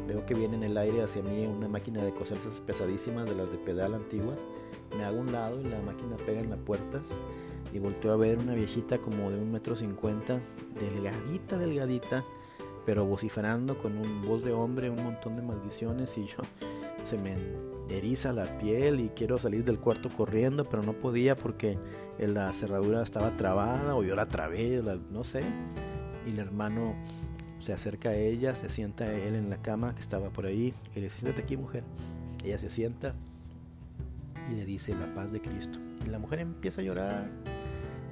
veo 0.07 0.25
que 0.25 0.33
viene 0.33 0.55
en 0.55 0.63
el 0.63 0.77
aire 0.77 1.03
hacia 1.03 1.21
mí 1.21 1.45
una 1.45 1.67
máquina 1.67 2.03
de 2.03 2.13
coser 2.13 2.37
pesadísimas 2.65 3.25
de 3.25 3.35
las 3.35 3.51
de 3.51 3.57
pedal 3.57 3.93
antiguas. 3.93 4.45
Me 4.97 5.03
hago 5.03 5.19
un 5.19 5.31
lado 5.31 5.61
y 5.61 5.63
la 5.63 5.81
máquina 5.81 6.17
pega 6.17 6.41
en 6.41 6.49
la 6.49 6.57
puerta 6.57 7.01
y 7.73 7.79
volteo 7.79 8.11
a 8.11 8.17
ver 8.17 8.39
una 8.39 8.53
viejita 8.53 8.97
como 8.97 9.31
de 9.31 9.39
un 9.39 9.51
metro 9.51 9.75
cincuenta, 9.75 10.41
delgadita, 10.77 11.57
delgadita, 11.57 12.25
pero 12.85 13.05
vociferando 13.05 13.77
con 13.77 13.97
un 13.97 14.21
voz 14.21 14.43
de 14.43 14.51
hombre, 14.51 14.89
un 14.89 15.01
montón 15.01 15.37
de 15.37 15.41
maldiciones 15.41 16.17
y 16.17 16.25
yo 16.25 16.37
se 17.11 17.17
me 17.17 17.35
eriza 17.89 18.31
la 18.31 18.57
piel 18.57 19.01
y 19.01 19.09
quiero 19.09 19.37
salir 19.37 19.65
del 19.65 19.79
cuarto 19.79 20.09
corriendo, 20.09 20.63
pero 20.63 20.81
no 20.81 20.93
podía 20.93 21.35
porque 21.35 21.77
la 22.17 22.53
cerradura 22.53 23.03
estaba 23.03 23.35
trabada 23.35 23.95
o 23.95 24.03
yo 24.03 24.15
la 24.15 24.27
trabé, 24.27 24.81
no 25.09 25.25
sé. 25.25 25.43
Y 26.25 26.29
el 26.29 26.39
hermano 26.39 26.95
se 27.59 27.73
acerca 27.73 28.11
a 28.11 28.15
ella, 28.15 28.55
se 28.55 28.69
sienta 28.69 29.11
él 29.11 29.35
en 29.35 29.49
la 29.49 29.61
cama 29.61 29.93
que 29.93 29.99
estaba 29.99 30.29
por 30.29 30.45
ahí 30.45 30.73
y 30.95 30.95
le 30.95 31.01
dice, 31.01 31.19
siéntate 31.19 31.41
aquí 31.41 31.57
mujer. 31.57 31.83
Ella 32.45 32.57
se 32.57 32.69
sienta 32.69 33.13
y 34.49 34.55
le 34.55 34.63
dice 34.63 34.95
la 34.95 35.13
paz 35.13 35.33
de 35.33 35.41
Cristo. 35.41 35.79
Y 36.05 36.11
la 36.11 36.17
mujer 36.17 36.39
empieza 36.39 36.79
a 36.79 36.85
llorar 36.85 37.29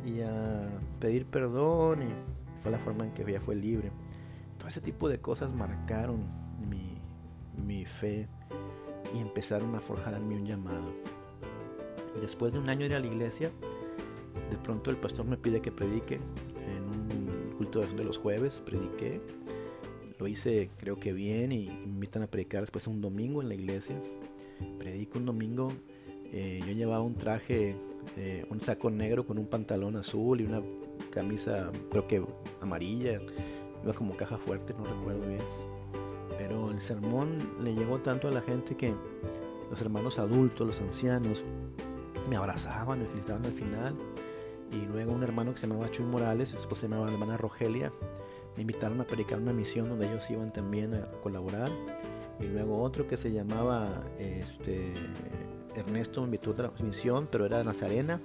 y 0.06 0.20
a 0.20 0.68
pedir 1.00 1.26
perdón 1.26 2.04
y 2.04 2.62
fue 2.62 2.70
la 2.70 2.80
forma 2.80 3.06
en 3.06 3.14
que 3.14 3.22
ella 3.22 3.40
fue 3.40 3.56
libre. 3.56 3.94
Todo 4.58 4.68
ese 4.68 4.82
tipo 4.82 5.08
de 5.08 5.22
cosas 5.22 5.50
marcaron 5.56 6.26
mi, 6.70 6.98
mi 7.66 7.86
fe 7.86 8.28
y 9.16 9.20
empezaron 9.22 9.76
a 9.76 9.80
forjar 9.80 10.20
un 10.22 10.46
llamado. 10.46 10.94
Después 12.22 12.54
de 12.54 12.60
un 12.60 12.70
año 12.70 12.82
de 12.82 12.86
ir 12.88 12.96
a 12.96 13.00
la 13.00 13.08
iglesia, 13.08 13.52
de 14.50 14.58
pronto 14.58 14.90
el 14.90 14.98
pastor 14.98 15.26
me 15.26 15.38
pide 15.38 15.62
que 15.62 15.72
predique 15.72 16.16
en 16.16 16.84
un 16.84 17.56
culto 17.58 17.82
de 17.82 18.04
los 18.04 18.18
jueves, 18.18 18.62
prediqué 18.66 19.22
lo 20.20 20.28
hice 20.28 20.70
creo 20.78 21.00
que 21.00 21.14
bien 21.14 21.52
y 21.52 21.68
me 21.68 21.84
invitan 21.86 22.22
a 22.24 22.28
predicar 22.28 22.62
después 22.62 22.86
un 22.88 23.02
domingo 23.02 23.42
en 23.42 23.48
la 23.48 23.56
iglesia. 23.56 23.96
Predico 24.78 25.18
un 25.18 25.26
domingo, 25.26 25.72
eh, 26.32 26.60
yo 26.68 26.74
llevaba 26.74 27.02
un 27.02 27.16
traje, 27.16 27.76
eh, 28.18 28.46
un 28.50 28.60
saco 28.60 28.90
negro 28.90 29.26
con 29.26 29.38
un 29.38 29.48
pantalón 29.48 29.96
azul 29.96 30.42
y 30.42 30.44
una 30.44 30.62
camisa 31.10 31.72
creo 31.90 32.06
que 32.08 32.22
amarilla, 32.60 33.22
iba 33.84 33.94
como 33.94 34.16
caja 34.18 34.38
fuerte, 34.38 34.74
no 34.78 34.84
recuerdo 34.84 35.26
bien. 35.26 35.79
El 36.72 36.82
sermón 36.82 37.38
le 37.62 37.74
llegó 37.74 38.00
tanto 38.00 38.28
a 38.28 38.32
la 38.32 38.42
gente 38.42 38.76
que 38.76 38.94
los 39.70 39.82
hermanos 39.82 40.20
adultos, 40.20 40.68
los 40.68 40.82
ancianos, 40.82 41.44
me 42.30 42.36
abrazaban, 42.36 43.00
me 43.00 43.06
felicitaban 43.06 43.46
al 43.46 43.54
final. 43.54 43.96
Y 44.72 44.86
luego 44.86 45.14
un 45.14 45.24
hermano 45.24 45.54
que 45.54 45.60
se 45.60 45.68
llamaba 45.68 45.90
Chuy 45.90 46.06
Morales, 46.06 46.50
su 46.50 46.58
esposa 46.58 46.82
se 46.82 46.88
llamaba 46.88 47.08
la 47.08 47.14
hermana 47.14 47.38
Rogelia, 47.38 47.92
me 48.56 48.62
invitaron 48.62 49.00
a 49.02 49.06
predicar 49.06 49.40
una 49.40 49.54
misión 49.54 49.90
donde 49.90 50.08
ellos 50.08 50.30
iban 50.30 50.52
también 50.52 50.94
a 50.94 51.06
colaborar. 51.22 51.72
Y 52.40 52.48
luego 52.48 52.82
otro 52.82 53.08
que 53.08 53.18
se 53.18 53.32
llamaba 53.32 54.04
este, 54.18 54.94
Ernesto 55.76 56.22
me 56.22 56.26
invitó 56.26 56.52
a 56.52 56.54
otra 56.54 56.72
misión, 56.84 57.28
pero 57.32 57.46
era 57.46 57.64
Nazarena. 57.64 58.22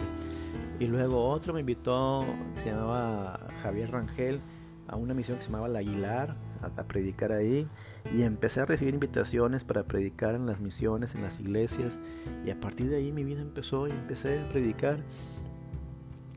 Y 0.78 0.86
luego 0.86 1.28
otro 1.28 1.54
me 1.54 1.60
invitó, 1.60 2.24
se 2.56 2.70
llamaba 2.70 3.38
Javier 3.62 3.90
Rangel, 3.92 4.40
a 4.88 4.96
una 4.96 5.14
misión 5.14 5.38
que 5.38 5.44
se 5.44 5.50
llamaba 5.50 5.68
La 5.68 5.80
Aguilar, 5.80 6.36
a, 6.62 6.80
a, 6.80 6.84
predicar 6.84 7.32
ahí. 7.32 7.68
Y 8.12 8.22
empecé 8.22 8.60
a 8.60 8.66
recibir 8.66 8.94
invitaciones 8.94 9.64
para 9.64 9.84
predicar 9.84 10.34
en 10.34 10.46
las 10.46 10.60
misiones, 10.60 11.14
en 11.14 11.22
las 11.22 11.40
iglesias. 11.40 12.00
Y 12.44 12.50
a 12.50 12.60
partir 12.60 12.88
de 12.88 12.96
ahí 12.96 13.12
mi 13.12 13.24
vida 13.24 13.40
empezó 13.40 13.88
y 13.88 13.90
empecé 13.92 14.40
a 14.40 14.48
predicar. 14.48 14.98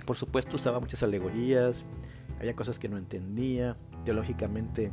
Por 0.05 0.15
supuesto 0.15 0.55
usaba 0.55 0.79
muchas 0.79 1.03
alegorías, 1.03 1.83
había 2.39 2.55
cosas 2.55 2.79
que 2.79 2.87
no 2.87 2.97
entendía, 2.97 3.75
teológicamente 4.05 4.91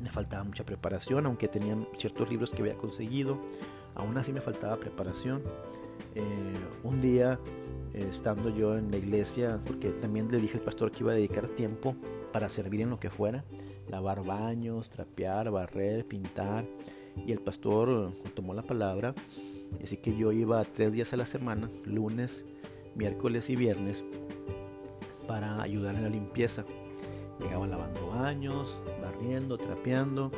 me 0.00 0.10
faltaba 0.10 0.44
mucha 0.44 0.64
preparación, 0.64 1.26
aunque 1.26 1.48
tenía 1.48 1.76
ciertos 1.96 2.30
libros 2.30 2.50
que 2.50 2.62
había 2.62 2.76
conseguido, 2.76 3.38
aún 3.94 4.16
así 4.16 4.32
me 4.32 4.40
faltaba 4.40 4.76
preparación. 4.76 5.42
Eh, 6.14 6.22
un 6.84 7.00
día, 7.00 7.38
eh, 7.92 8.06
estando 8.08 8.48
yo 8.50 8.76
en 8.76 8.90
la 8.90 8.96
iglesia, 8.96 9.60
porque 9.66 9.90
también 9.90 10.30
le 10.30 10.38
dije 10.38 10.58
al 10.58 10.64
pastor 10.64 10.90
que 10.90 11.00
iba 11.00 11.12
a 11.12 11.14
dedicar 11.14 11.48
tiempo 11.48 11.96
para 12.32 12.48
servir 12.48 12.80
en 12.80 12.90
lo 12.90 13.00
que 13.00 13.10
fuera, 13.10 13.44
lavar 13.88 14.24
baños, 14.24 14.90
trapear, 14.90 15.50
barrer, 15.50 16.06
pintar, 16.06 16.64
y 17.26 17.32
el 17.32 17.40
pastor 17.40 18.12
tomó 18.34 18.54
la 18.54 18.62
palabra, 18.62 19.14
así 19.82 19.96
que 19.96 20.16
yo 20.16 20.32
iba 20.32 20.64
tres 20.64 20.92
días 20.92 21.12
a 21.12 21.16
la 21.16 21.26
semana, 21.26 21.68
lunes, 21.84 22.44
miércoles 22.94 23.50
y 23.50 23.56
viernes 23.56 24.04
para 25.26 25.60
ayudar 25.62 25.94
en 25.94 26.02
la 26.02 26.08
limpieza. 26.08 26.64
Llegaba 27.40 27.66
lavando 27.66 28.08
baños, 28.08 28.82
barriendo, 29.00 29.58
trapeando, 29.58 30.32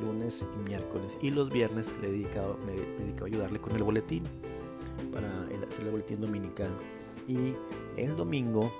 lunes 0.00 0.44
y 0.54 0.68
miércoles. 0.68 1.16
Y 1.22 1.30
los 1.30 1.50
viernes 1.50 1.90
le 2.02 2.10
dedicaba, 2.10 2.56
me, 2.66 2.72
dedicaba 3.02 3.24
a 3.24 3.28
ayudarle 3.28 3.60
con 3.60 3.74
el 3.74 3.82
boletín 3.82 4.24
para 5.12 5.28
hacer 5.66 5.86
el 5.86 5.92
boletín 5.92 6.20
dominical. 6.20 6.70
Y 7.26 7.54
el 7.96 8.16
domingo 8.16 8.70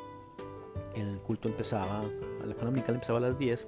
el 0.96 1.18
culto 1.18 1.48
empezaba, 1.48 2.02
la 2.02 2.48
escuela 2.48 2.66
dominical 2.66 2.94
empezaba 2.94 3.18
a 3.18 3.22
las 3.22 3.38
10. 3.38 3.66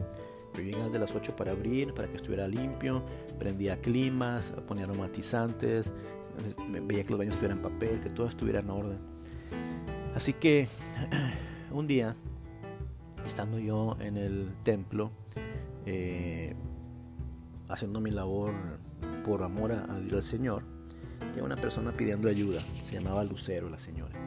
Yo 0.54 0.62
llegaba 0.62 0.84
desde 0.86 0.98
las 0.98 1.14
8 1.14 1.36
para 1.36 1.52
abrir, 1.52 1.94
para 1.94 2.08
que 2.08 2.16
estuviera 2.16 2.48
limpio, 2.48 3.04
prendía 3.38 3.80
climas, 3.80 4.52
ponía 4.66 4.84
aromatizantes, 4.84 5.92
veía 6.82 7.04
que 7.04 7.10
los 7.10 7.18
baños 7.18 7.34
estuvieran 7.34 7.58
en 7.58 7.62
papel, 7.62 8.00
que 8.00 8.10
todo 8.10 8.26
estuviera 8.26 8.60
en 8.60 8.70
orden. 8.70 8.98
Así 10.14 10.32
que 10.32 10.68
un 11.70 11.86
día, 11.86 12.16
estando 13.26 13.58
yo 13.58 13.96
en 14.00 14.16
el 14.16 14.50
templo, 14.64 15.10
eh, 15.86 16.54
haciendo 17.68 18.00
mi 18.00 18.10
labor 18.10 18.52
por 19.24 19.42
amor 19.42 19.72
a, 19.72 19.98
Dios 20.00 20.14
al 20.14 20.22
Señor, 20.22 20.62
tenía 21.20 21.44
una 21.44 21.56
persona 21.56 21.92
pidiendo 21.92 22.28
ayuda. 22.28 22.60
Se 22.82 22.94
llamaba 22.94 23.22
Lucero, 23.24 23.68
la 23.68 23.78
señora. 23.78 24.18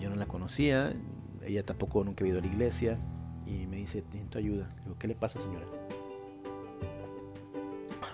Yo 0.00 0.08
no 0.08 0.16
la 0.16 0.26
conocía, 0.26 0.94
ella 1.42 1.64
tampoco 1.64 2.04
nunca 2.04 2.22
había 2.22 2.32
ido 2.32 2.38
a 2.40 2.42
la 2.42 2.48
iglesia 2.48 2.98
y 3.46 3.66
me 3.66 3.76
dice, 3.76 4.02
necesito 4.12 4.38
ayuda. 4.38 4.68
Digo, 4.84 4.96
¿qué 4.98 5.08
le 5.08 5.14
pasa, 5.14 5.40
señora? 5.40 5.66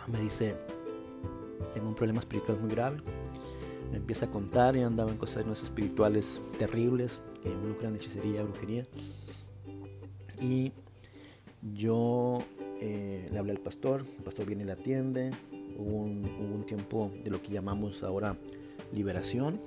Me 0.06 0.20
dice, 0.20 0.56
tengo 1.74 1.88
un 1.88 1.94
problema 1.94 2.20
espiritual 2.20 2.60
muy 2.60 2.70
grave 2.70 2.98
me 3.90 3.98
empieza 3.98 4.26
a 4.26 4.30
contar 4.30 4.76
y 4.76 4.82
andaba 4.82 5.10
en 5.10 5.16
cosas 5.16 5.46
espirituales 5.62 6.40
terribles 6.58 7.22
que 7.42 7.50
involucran 7.50 7.94
hechicería, 7.96 8.42
brujería. 8.42 8.82
Y 10.40 10.72
yo 11.74 12.38
eh, 12.80 13.28
le 13.30 13.38
hablé 13.38 13.52
al 13.52 13.60
pastor, 13.60 14.04
el 14.18 14.24
pastor 14.24 14.46
viene 14.46 14.64
y 14.64 14.66
la 14.66 14.74
atiende. 14.74 15.30
Hubo 15.78 16.04
un, 16.04 16.64
tiempo 16.66 17.12
de 17.22 17.30
lo 17.30 17.40
que 17.40 17.50
llamamos 17.50 18.02
ahora 18.02 18.36
liberación. 18.92 19.60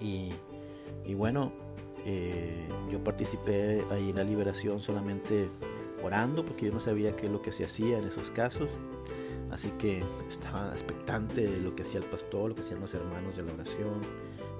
Y, 0.00 0.32
bueno, 1.14 1.52
eh, 2.06 2.66
yo 2.90 3.02
participé 3.02 3.84
ahí 3.90 4.10
en 4.10 4.16
la 4.16 4.24
liberación 4.24 4.80
solamente 4.80 5.48
orando 6.02 6.44
porque 6.44 6.66
yo 6.66 6.72
no 6.72 6.80
sabía 6.80 7.14
qué 7.14 7.26
es 7.26 7.32
lo 7.32 7.42
que 7.42 7.52
se 7.52 7.64
hacía 7.64 7.98
en 7.98 8.06
esos 8.06 8.30
casos. 8.30 8.78
Así 9.50 9.70
que 9.78 10.04
estaba 10.28 10.70
expectante 10.72 11.46
de 11.46 11.60
lo 11.60 11.74
que 11.74 11.82
hacía 11.82 12.00
el 12.00 12.06
pastor, 12.06 12.50
lo 12.50 12.54
que 12.54 12.62
hacían 12.62 12.80
los 12.80 12.94
hermanos 12.94 13.36
de 13.36 13.42
la 13.42 13.52
oración, 13.52 14.00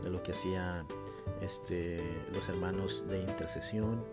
de 0.02 0.10
lo 0.10 0.22
que 0.22 0.32
hacían 0.32 0.86
este, 1.40 2.02
los 2.34 2.48
hermanos 2.48 3.04
de 3.08 3.20
intercesión. 3.20 4.04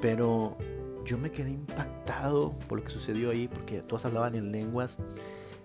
Pero 0.00 0.56
yo 1.04 1.18
me 1.18 1.30
quedé 1.30 1.50
impactado 1.50 2.52
por 2.68 2.78
lo 2.78 2.84
que 2.84 2.90
sucedió 2.90 3.30
ahí, 3.30 3.46
porque 3.46 3.82
todos 3.82 4.06
hablaban 4.06 4.34
en 4.34 4.52
lenguas. 4.52 4.96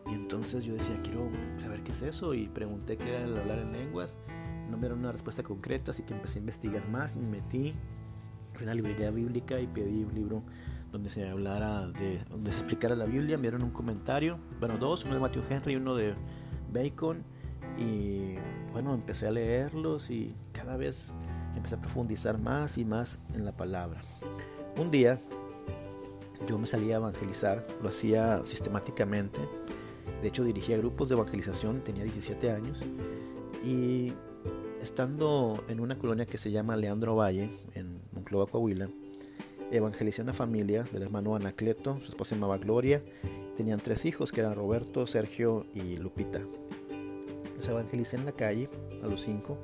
Y 0.06 0.14
entonces 0.14 0.66
yo 0.66 0.74
decía, 0.74 1.00
quiero 1.04 1.30
saber 1.62 1.82
qué 1.84 1.92
es 1.92 2.02
eso. 2.02 2.34
Y 2.34 2.48
pregunté 2.48 2.98
qué 2.98 3.16
era 3.16 3.24
el 3.24 3.38
hablar 3.38 3.60
en 3.60 3.72
lenguas. 3.72 4.18
No 4.70 4.78
me 4.78 4.82
dieron 4.82 5.00
una 5.00 5.12
respuesta 5.12 5.44
concreta, 5.44 5.92
así 5.92 6.04
que 6.04 6.14
empecé 6.14 6.40
a 6.40 6.42
investigar 6.42 6.88
más 6.90 7.16
me 7.16 7.28
metí 7.28 7.74
en 8.60 8.66
la 8.66 8.74
librería 8.74 9.10
bíblica 9.10 9.60
y 9.60 9.68
pedí 9.68 10.04
un 10.04 10.14
libro 10.14 10.44
donde 10.92 11.10
se 11.10 11.28
hablara 11.28 11.88
de, 11.88 12.24
donde 12.30 12.52
se 12.52 12.60
explicara 12.60 12.96
la 12.96 13.06
Biblia, 13.06 13.38
me 13.38 13.44
dieron 13.44 13.64
un 13.64 13.72
comentario, 13.72 14.40
bueno, 14.60 14.78
dos, 14.78 15.06
uno 15.06 15.14
de 15.14 15.20
Matthew 15.20 15.44
Henry 15.50 15.74
y 15.74 15.76
uno 15.76 15.96
de 15.96 16.16
Bacon, 16.74 17.24
y 17.78 18.36
bueno, 18.72 18.94
empecé 18.94 19.28
a 19.28 19.32
leerlos 19.32 20.10
y 20.10 20.36
cada 20.52 20.78
vez 20.78 21.14
empecé 21.56 21.76
a 21.76 21.82
profundizar 21.82 22.40
más 22.40 22.78
y 22.78 22.86
más 22.86 23.20
en 23.34 23.46
la 23.46 23.56
palabra. 23.56 24.02
Un 24.78 24.92
día 24.92 25.20
yo 26.48 26.58
me 26.58 26.66
salía 26.66 26.96
a 26.96 26.98
evangelizar, 26.98 27.66
lo 27.82 27.90
hacía 27.90 28.44
sistemáticamente, 28.46 29.40
de 30.22 30.28
hecho 30.28 30.44
dirigía 30.44 30.78
grupos 30.78 31.10
de 31.10 31.16
evangelización, 31.16 31.82
tenía 31.82 32.04
17 32.04 32.52
años, 32.52 32.80
y 33.64 34.14
estando 34.82 35.64
en 35.68 35.80
una 35.80 35.98
colonia 35.98 36.26
que 36.26 36.38
se 36.38 36.52
llama 36.52 36.76
Leandro 36.76 37.16
Valle, 37.16 37.50
en 37.76 38.00
Monclova, 38.12 38.48
Coahuila, 38.48 38.90
evangelicé 39.72 40.22
una 40.22 40.34
familia 40.34 40.84
del 40.92 41.04
hermano 41.04 41.36
Anacleto, 41.36 42.00
su 42.02 42.10
esposa 42.10 42.30
se 42.30 42.36
llamaba 42.36 42.58
Gloria, 42.58 43.04
tenían 43.58 43.80
tres 43.80 44.06
hijos 44.06 44.32
que 44.32 44.42
eran 44.42 44.56
Roberto, 44.56 45.06
Sergio 45.06 45.66
y 45.74 45.98
Lupita. 45.98 46.42
Los 47.58 47.68
evangelicé 47.68 48.18
en 48.18 48.26
la 48.26 48.32
calle 48.32 48.70
a 49.04 49.08
los 49.08 49.22
cinco. 49.22 49.58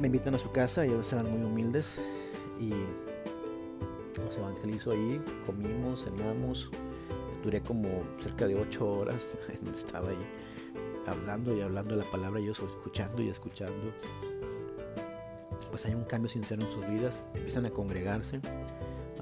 Me 0.00 0.08
invitan 0.08 0.34
a 0.34 0.38
su 0.38 0.50
casa, 0.50 0.84
ellos 0.84 1.12
eran 1.12 1.30
muy 1.30 1.44
humildes 1.44 1.98
y 2.60 2.70
los 4.24 4.36
evangelizo 4.36 4.90
ahí, 4.90 5.20
comimos, 5.46 6.04
cenamos, 6.04 6.70
duré 7.42 7.60
como 7.60 7.88
cerca 8.18 8.46
de 8.46 8.56
ocho 8.56 8.92
horas, 8.92 9.36
estaba 9.72 10.10
ahí 10.10 10.26
hablando 11.06 11.56
y 11.56 11.60
hablando 11.60 11.96
la 11.96 12.04
palabra, 12.04 12.40
ellos 12.40 12.60
escuchando 12.60 13.22
y 13.22 13.28
escuchando. 13.28 13.92
Pues 15.70 15.86
hay 15.86 15.94
un 15.94 16.04
cambio 16.04 16.28
sincero 16.28 16.62
en 16.62 16.68
sus 16.68 16.86
vidas, 16.86 17.20
empiezan 17.34 17.66
a 17.66 17.70
congregarse 17.70 18.40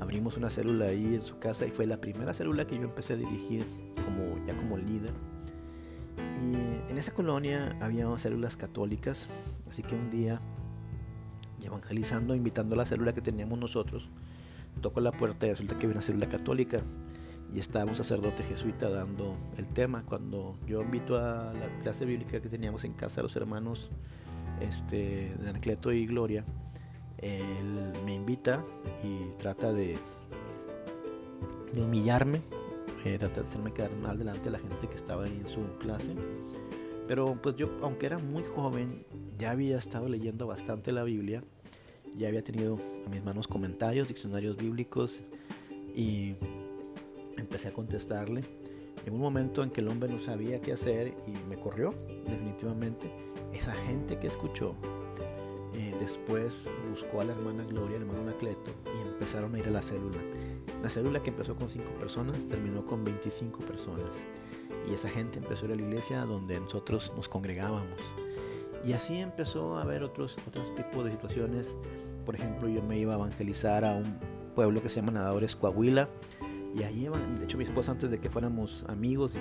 abrimos 0.01 0.37
una 0.37 0.51
célula 0.51 0.87
ahí 0.87 1.14
en 1.14 1.23
su 1.23 1.38
casa 1.38 1.66
y 1.66 1.71
fue 1.71 1.87
la 1.87 2.01
primera 2.01 2.35
célula 2.35 2.66
que 2.66 2.77
yo 2.77 2.83
empecé 2.83 3.12
a 3.12 3.16
dirigir 3.16 3.64
como, 4.05 4.45
ya 4.47 4.57
como 4.57 4.77
líder. 4.77 5.12
Y 6.43 6.90
en 6.90 6.99
esa 6.99 7.12
colonia 7.12 7.77
había 7.81 8.07
células 8.19 8.57
católicas, 8.57 9.29
así 9.69 9.83
que 9.83 9.95
un 9.95 10.11
día, 10.11 10.40
evangelizando, 11.62 12.35
invitando 12.35 12.75
a 12.75 12.79
la 12.79 12.87
célula 12.87 13.12
que 13.12 13.21
teníamos 13.21 13.59
nosotros, 13.59 14.11
toco 14.81 15.01
la 15.01 15.12
puerta 15.12 15.47
y 15.47 15.51
resulta 15.51 15.79
que 15.79 15.87
había 15.87 15.97
una 15.97 16.03
célula 16.03 16.29
católica 16.29 16.81
y 17.55 17.59
estaba 17.59 17.85
un 17.87 17.97
sacerdote 17.97 18.43
jesuita 18.45 18.89
dando 18.89 19.37
el 19.57 19.67
tema. 19.67 20.05
Cuando 20.07 20.57
yo 20.67 20.83
invito 20.83 21.17
a 21.17 21.53
la 21.53 21.79
clase 21.83 22.05
bíblica 22.05 22.41
que 22.41 22.49
teníamos 22.49 22.85
en 22.85 22.93
casa 22.93 23.21
a 23.21 23.25
los 23.25 23.35
hermanos 23.37 23.91
este, 24.61 25.35
de 25.41 25.49
Anacleto 25.49 25.93
y 25.93 26.07
Gloria, 26.07 26.45
él 27.19 27.93
me 28.05 28.15
invita 28.15 28.63
y 29.03 29.37
trata 29.39 29.73
de, 29.73 29.99
humillarme, 31.77 32.41
eh, 33.05 33.19
trata 33.19 33.41
de 33.41 33.47
hacerme 33.47 33.73
quedar 33.73 33.93
mal 33.97 34.19
delante 34.19 34.45
de 34.45 34.51
la 34.51 34.59
gente 34.59 34.89
que 34.89 34.97
estaba 34.97 35.25
ahí 35.25 35.41
en 35.41 35.49
su 35.49 35.61
clase. 35.79 36.15
Pero 37.09 37.37
pues 37.43 37.57
yo, 37.57 37.69
aunque 37.83 38.07
era 38.07 38.19
muy 38.19 38.45
joven, 38.45 39.05
ya 39.39 39.51
había 39.51 39.77
estado 39.77 40.09
leyendo 40.09 40.47
bastante 40.47 40.93
la 40.93 41.03
Biblia, 41.03 41.43
ya 42.17 42.29
había 42.29 42.43
tenido 42.43 42.79
a 43.07 43.09
mis 43.11 43.25
manos 43.25 43.49
comentarios, 43.49 44.07
diccionarios 44.07 44.57
bíblicos 44.57 45.23
y 45.95 46.35
empecé 47.40 47.68
a 47.68 47.72
contestarle. 47.72 48.44
En 49.07 49.14
un 49.14 49.20
momento 49.20 49.62
en 49.62 49.70
que 49.70 49.81
el 49.81 49.88
hombre 49.88 50.11
no 50.12 50.20
sabía 50.20 50.61
qué 50.61 50.72
hacer 50.72 51.14
y 51.26 51.33
me 51.48 51.59
corrió, 51.59 51.94
definitivamente, 52.26 53.11
esa 53.53 53.72
gente 53.72 54.18
que 54.18 54.26
escuchó 54.26 54.74
eh, 55.72 55.94
después 56.00 56.68
buscó 56.90 57.20
a 57.20 57.24
la 57.24 57.33
hermana 57.33 57.64
Gloria, 57.64 57.96
al 57.96 58.03
hermano 58.03 58.22
Anacleto, 58.22 58.70
y 58.96 59.03
empezaron 59.03 59.55
a 59.55 59.59
ir 59.59 59.66
a 59.66 59.70
la 59.70 59.83
célula. 59.83 60.18
La 60.83 60.90
célula 60.90 61.22
que 61.22 61.31
empezó 61.31 61.55
con 61.55 61.70
5 61.70 61.92
personas 61.92 62.46
terminó 62.46 62.85
con 62.85 63.05
25 63.05 63.61
personas. 63.61 64.24
Y 64.88 64.94
esa 64.94 65.09
gente 65.09 65.38
empezó 65.38 65.64
a 65.64 65.68
ir 65.68 65.72
a 65.74 65.76
la 65.76 65.83
iglesia 65.83 66.24
donde 66.24 66.59
nosotros 66.59 67.12
nos 67.16 67.29
congregábamos. 67.29 68.00
Y 68.85 68.94
así 68.94 69.18
empezó 69.18 69.76
a 69.76 69.83
haber 69.83 70.03
otros, 70.03 70.37
otros 70.46 70.74
tipos 70.74 71.05
de 71.05 71.12
situaciones. 71.12 71.76
Por 72.24 72.35
ejemplo, 72.35 72.68
yo 72.68 72.83
me 72.83 72.98
iba 72.98 73.12
a 73.12 73.16
evangelizar 73.16 73.85
a 73.85 73.94
un 73.94 74.18
pueblo 74.55 74.83
que 74.83 74.88
se 74.88 74.96
llama 74.96 75.12
Nadadores 75.12 75.55
Coahuila. 75.55 76.09
Y 76.75 76.83
ahí, 76.85 77.09
de 77.39 77.45
hecho, 77.45 77.59
mi 77.59 77.65
esposa, 77.65 77.93
antes 77.93 78.11
de 78.11 78.19
que 78.21 78.31
fuéramos 78.31 78.85
amigos, 78.89 79.35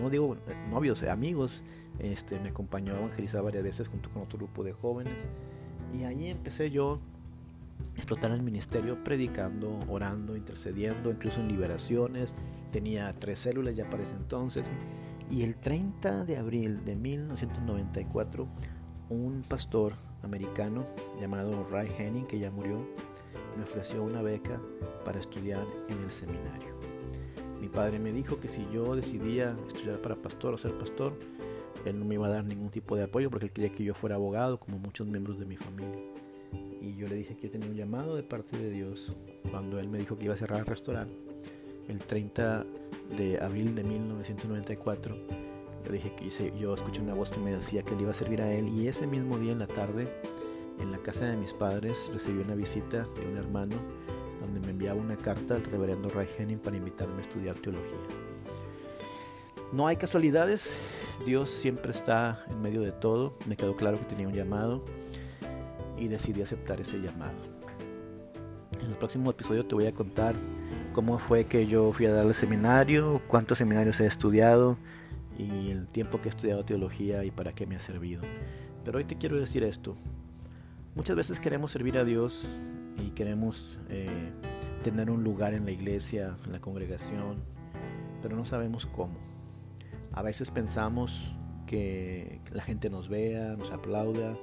no 0.00 0.08
digo 0.08 0.36
novios, 0.70 1.02
eh, 1.02 1.10
amigos, 1.10 1.62
este, 1.98 2.40
me 2.40 2.48
acompañó 2.48 2.94
a 2.94 2.98
evangelizar 2.98 3.42
varias 3.42 3.62
veces 3.62 3.88
junto 3.88 4.08
con 4.10 4.22
otro 4.22 4.38
grupo 4.38 4.64
de 4.64 4.72
jóvenes. 4.72 5.28
Y 5.92 6.04
ahí 6.04 6.28
empecé 6.28 6.70
yo 6.70 6.94
a 6.94 7.96
explotar 7.96 8.30
el 8.30 8.42
ministerio 8.42 9.02
predicando, 9.04 9.78
orando, 9.88 10.36
intercediendo, 10.36 11.10
incluso 11.10 11.40
en 11.40 11.48
liberaciones. 11.48 12.34
Tenía 12.72 13.12
tres 13.12 13.40
células 13.40 13.76
ya 13.76 13.88
para 13.90 14.02
ese 14.02 14.14
entonces. 14.14 14.72
Y 15.30 15.42
el 15.42 15.56
30 15.56 16.24
de 16.24 16.38
abril 16.38 16.84
de 16.84 16.96
1994, 16.96 18.46
un 19.10 19.42
pastor 19.46 19.94
americano 20.22 20.84
llamado 21.20 21.66
Ray 21.70 21.90
Henning, 21.98 22.26
que 22.26 22.38
ya 22.38 22.50
murió, 22.50 22.86
me 23.56 23.64
ofreció 23.64 24.02
una 24.02 24.22
beca 24.22 24.60
para 25.04 25.18
estudiar 25.18 25.66
en 25.88 25.98
el 25.98 26.10
seminario. 26.10 26.74
Mi 27.60 27.68
padre 27.68 27.98
me 27.98 28.12
dijo 28.12 28.38
que 28.38 28.48
si 28.48 28.66
yo 28.72 28.94
decidía 28.94 29.56
estudiar 29.66 30.00
para 30.00 30.16
pastor 30.16 30.54
o 30.54 30.58
ser 30.58 30.76
pastor, 30.78 31.14
él 31.84 31.98
no 31.98 32.04
me 32.04 32.14
iba 32.14 32.26
a 32.26 32.30
dar 32.30 32.44
ningún 32.44 32.68
tipo 32.68 32.96
de 32.96 33.04
apoyo 33.04 33.30
porque 33.30 33.46
él 33.46 33.52
quería 33.52 33.70
que 33.70 33.84
yo 33.84 33.94
fuera 33.94 34.16
abogado, 34.16 34.58
como 34.58 34.78
muchos 34.78 35.06
miembros 35.06 35.38
de 35.38 35.46
mi 35.46 35.56
familia. 35.56 36.00
Y 36.80 36.94
yo 36.96 37.08
le 37.08 37.16
dije 37.16 37.36
que 37.36 37.44
yo 37.44 37.50
tenía 37.50 37.68
un 37.68 37.76
llamado 37.76 38.14
de 38.14 38.22
parte 38.22 38.56
de 38.56 38.70
Dios 38.70 39.12
cuando 39.50 39.78
él 39.80 39.88
me 39.88 39.98
dijo 39.98 40.18
que 40.18 40.26
iba 40.26 40.34
a 40.34 40.36
cerrar 40.36 40.60
el 40.60 40.66
restaurante 40.66 41.26
el 41.88 41.98
30 41.98 42.66
de 43.16 43.38
abril 43.38 43.74
de 43.74 43.84
1994. 43.84 45.16
Le 45.84 45.92
dije 45.92 46.12
que 46.16 46.58
yo 46.58 46.74
escuché 46.74 47.00
una 47.00 47.14
voz 47.14 47.30
que 47.30 47.38
me 47.38 47.52
decía 47.52 47.82
que 47.82 47.94
le 47.94 48.02
iba 48.02 48.10
a 48.10 48.14
servir 48.14 48.42
a 48.42 48.52
él 48.52 48.68
y 48.68 48.88
ese 48.88 49.06
mismo 49.06 49.38
día 49.38 49.52
en 49.52 49.60
la 49.60 49.68
tarde 49.68 50.08
en 50.78 50.92
la 50.92 50.98
casa 50.98 51.26
de 51.26 51.36
mis 51.36 51.52
padres 51.52 52.10
recibí 52.12 52.40
una 52.40 52.54
visita 52.54 53.06
de 53.14 53.26
un 53.26 53.36
hermano 53.36 53.76
donde 54.40 54.60
me 54.60 54.70
enviaba 54.70 55.00
una 55.00 55.16
carta 55.16 55.54
al 55.54 55.64
reverendo 55.64 56.08
Ray 56.08 56.28
Henning 56.38 56.58
para 56.58 56.76
invitarme 56.76 57.18
a 57.18 57.20
estudiar 57.20 57.56
teología. 57.56 57.98
No 59.72 59.86
hay 59.86 59.96
casualidades, 59.96 60.78
Dios 61.24 61.50
siempre 61.50 61.90
está 61.90 62.44
en 62.48 62.62
medio 62.62 62.82
de 62.82 62.92
todo, 62.92 63.32
me 63.46 63.56
quedó 63.56 63.74
claro 63.74 63.98
que 63.98 64.04
tenía 64.04 64.28
un 64.28 64.34
llamado 64.34 64.84
y 65.98 66.08
decidí 66.08 66.42
aceptar 66.42 66.80
ese 66.80 67.00
llamado. 67.00 67.36
En 68.80 68.90
el 68.90 68.96
próximo 68.96 69.30
episodio 69.30 69.66
te 69.66 69.74
voy 69.74 69.86
a 69.86 69.92
contar 69.92 70.36
cómo 70.92 71.18
fue 71.18 71.46
que 71.46 71.66
yo 71.66 71.92
fui 71.92 72.06
a 72.06 72.12
dar 72.12 72.26
el 72.26 72.34
seminario, 72.34 73.20
cuántos 73.26 73.58
seminarios 73.58 74.00
he 74.00 74.06
estudiado 74.06 74.78
y 75.36 75.70
el 75.70 75.88
tiempo 75.88 76.20
que 76.20 76.28
he 76.28 76.30
estudiado 76.30 76.64
teología 76.64 77.24
y 77.24 77.30
para 77.30 77.52
qué 77.52 77.66
me 77.66 77.76
ha 77.76 77.80
servido. 77.80 78.22
Pero 78.84 78.98
hoy 78.98 79.04
te 79.04 79.16
quiero 79.16 79.36
decir 79.36 79.64
esto. 79.64 79.96
Muchas 80.96 81.14
veces 81.14 81.38
queremos 81.38 81.72
servir 81.72 81.98
a 81.98 82.04
Dios 82.04 82.48
y 82.96 83.10
queremos 83.10 83.78
eh, 83.90 84.32
tener 84.82 85.10
un 85.10 85.22
lugar 85.22 85.52
en 85.52 85.66
la 85.66 85.70
iglesia, 85.70 86.38
en 86.46 86.52
la 86.52 86.58
congregación, 86.58 87.36
pero 88.22 88.34
no 88.34 88.46
sabemos 88.46 88.86
cómo. 88.86 89.14
A 90.12 90.22
veces 90.22 90.50
pensamos 90.50 91.34
que 91.66 92.40
la 92.50 92.62
gente 92.62 92.88
nos 92.88 93.10
vea, 93.10 93.56
nos 93.56 93.72
aplauda 93.72 94.38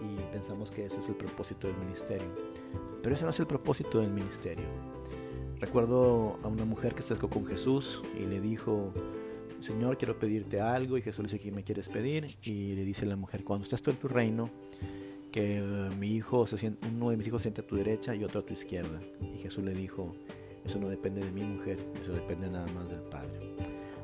y 0.00 0.32
pensamos 0.32 0.70
que 0.70 0.86
ese 0.86 0.98
es 1.00 1.10
el 1.10 1.14
propósito 1.14 1.66
del 1.66 1.76
ministerio. 1.76 2.34
Pero 3.02 3.14
ese 3.14 3.24
no 3.24 3.30
es 3.30 3.40
el 3.40 3.46
propósito 3.46 4.00
del 4.00 4.10
ministerio. 4.10 4.66
Recuerdo 5.60 6.38
a 6.42 6.48
una 6.48 6.64
mujer 6.64 6.94
que 6.94 7.02
se 7.02 7.12
acercó 7.12 7.28
con 7.28 7.44
Jesús 7.44 8.00
y 8.18 8.24
le 8.24 8.40
dijo, 8.40 8.94
Señor, 9.60 9.98
quiero 9.98 10.18
pedirte 10.18 10.62
algo. 10.62 10.96
Y 10.96 11.02
Jesús 11.02 11.18
le 11.18 11.24
dice, 11.24 11.38
¿qué 11.38 11.52
me 11.52 11.64
quieres 11.64 11.90
pedir? 11.90 12.28
Y 12.42 12.74
le 12.76 12.84
dice 12.84 13.04
la 13.04 13.16
mujer, 13.16 13.44
cuando 13.44 13.64
estás 13.64 13.82
tú 13.82 13.90
en 13.90 13.96
tu 13.98 14.08
reino, 14.08 14.48
que 15.30 15.58
eh, 15.58 15.90
mi 15.98 16.14
hijo 16.14 16.46
se 16.46 16.58
siente, 16.58 16.88
uno 16.88 17.10
de 17.10 17.16
mis 17.16 17.26
hijos 17.26 17.42
se 17.42 17.44
siente 17.44 17.60
a 17.60 17.66
tu 17.66 17.76
derecha 17.76 18.14
y 18.14 18.24
otro 18.24 18.40
a 18.40 18.46
tu 18.46 18.52
izquierda. 18.52 19.00
Y 19.34 19.38
Jesús 19.38 19.64
le 19.64 19.74
dijo, 19.74 20.14
eso 20.64 20.78
no 20.78 20.88
depende 20.88 21.24
de 21.24 21.30
mi 21.30 21.42
mujer, 21.42 21.78
eso 22.02 22.12
depende 22.12 22.50
nada 22.50 22.66
más 22.72 22.88
del 22.88 23.00
Padre. 23.02 23.54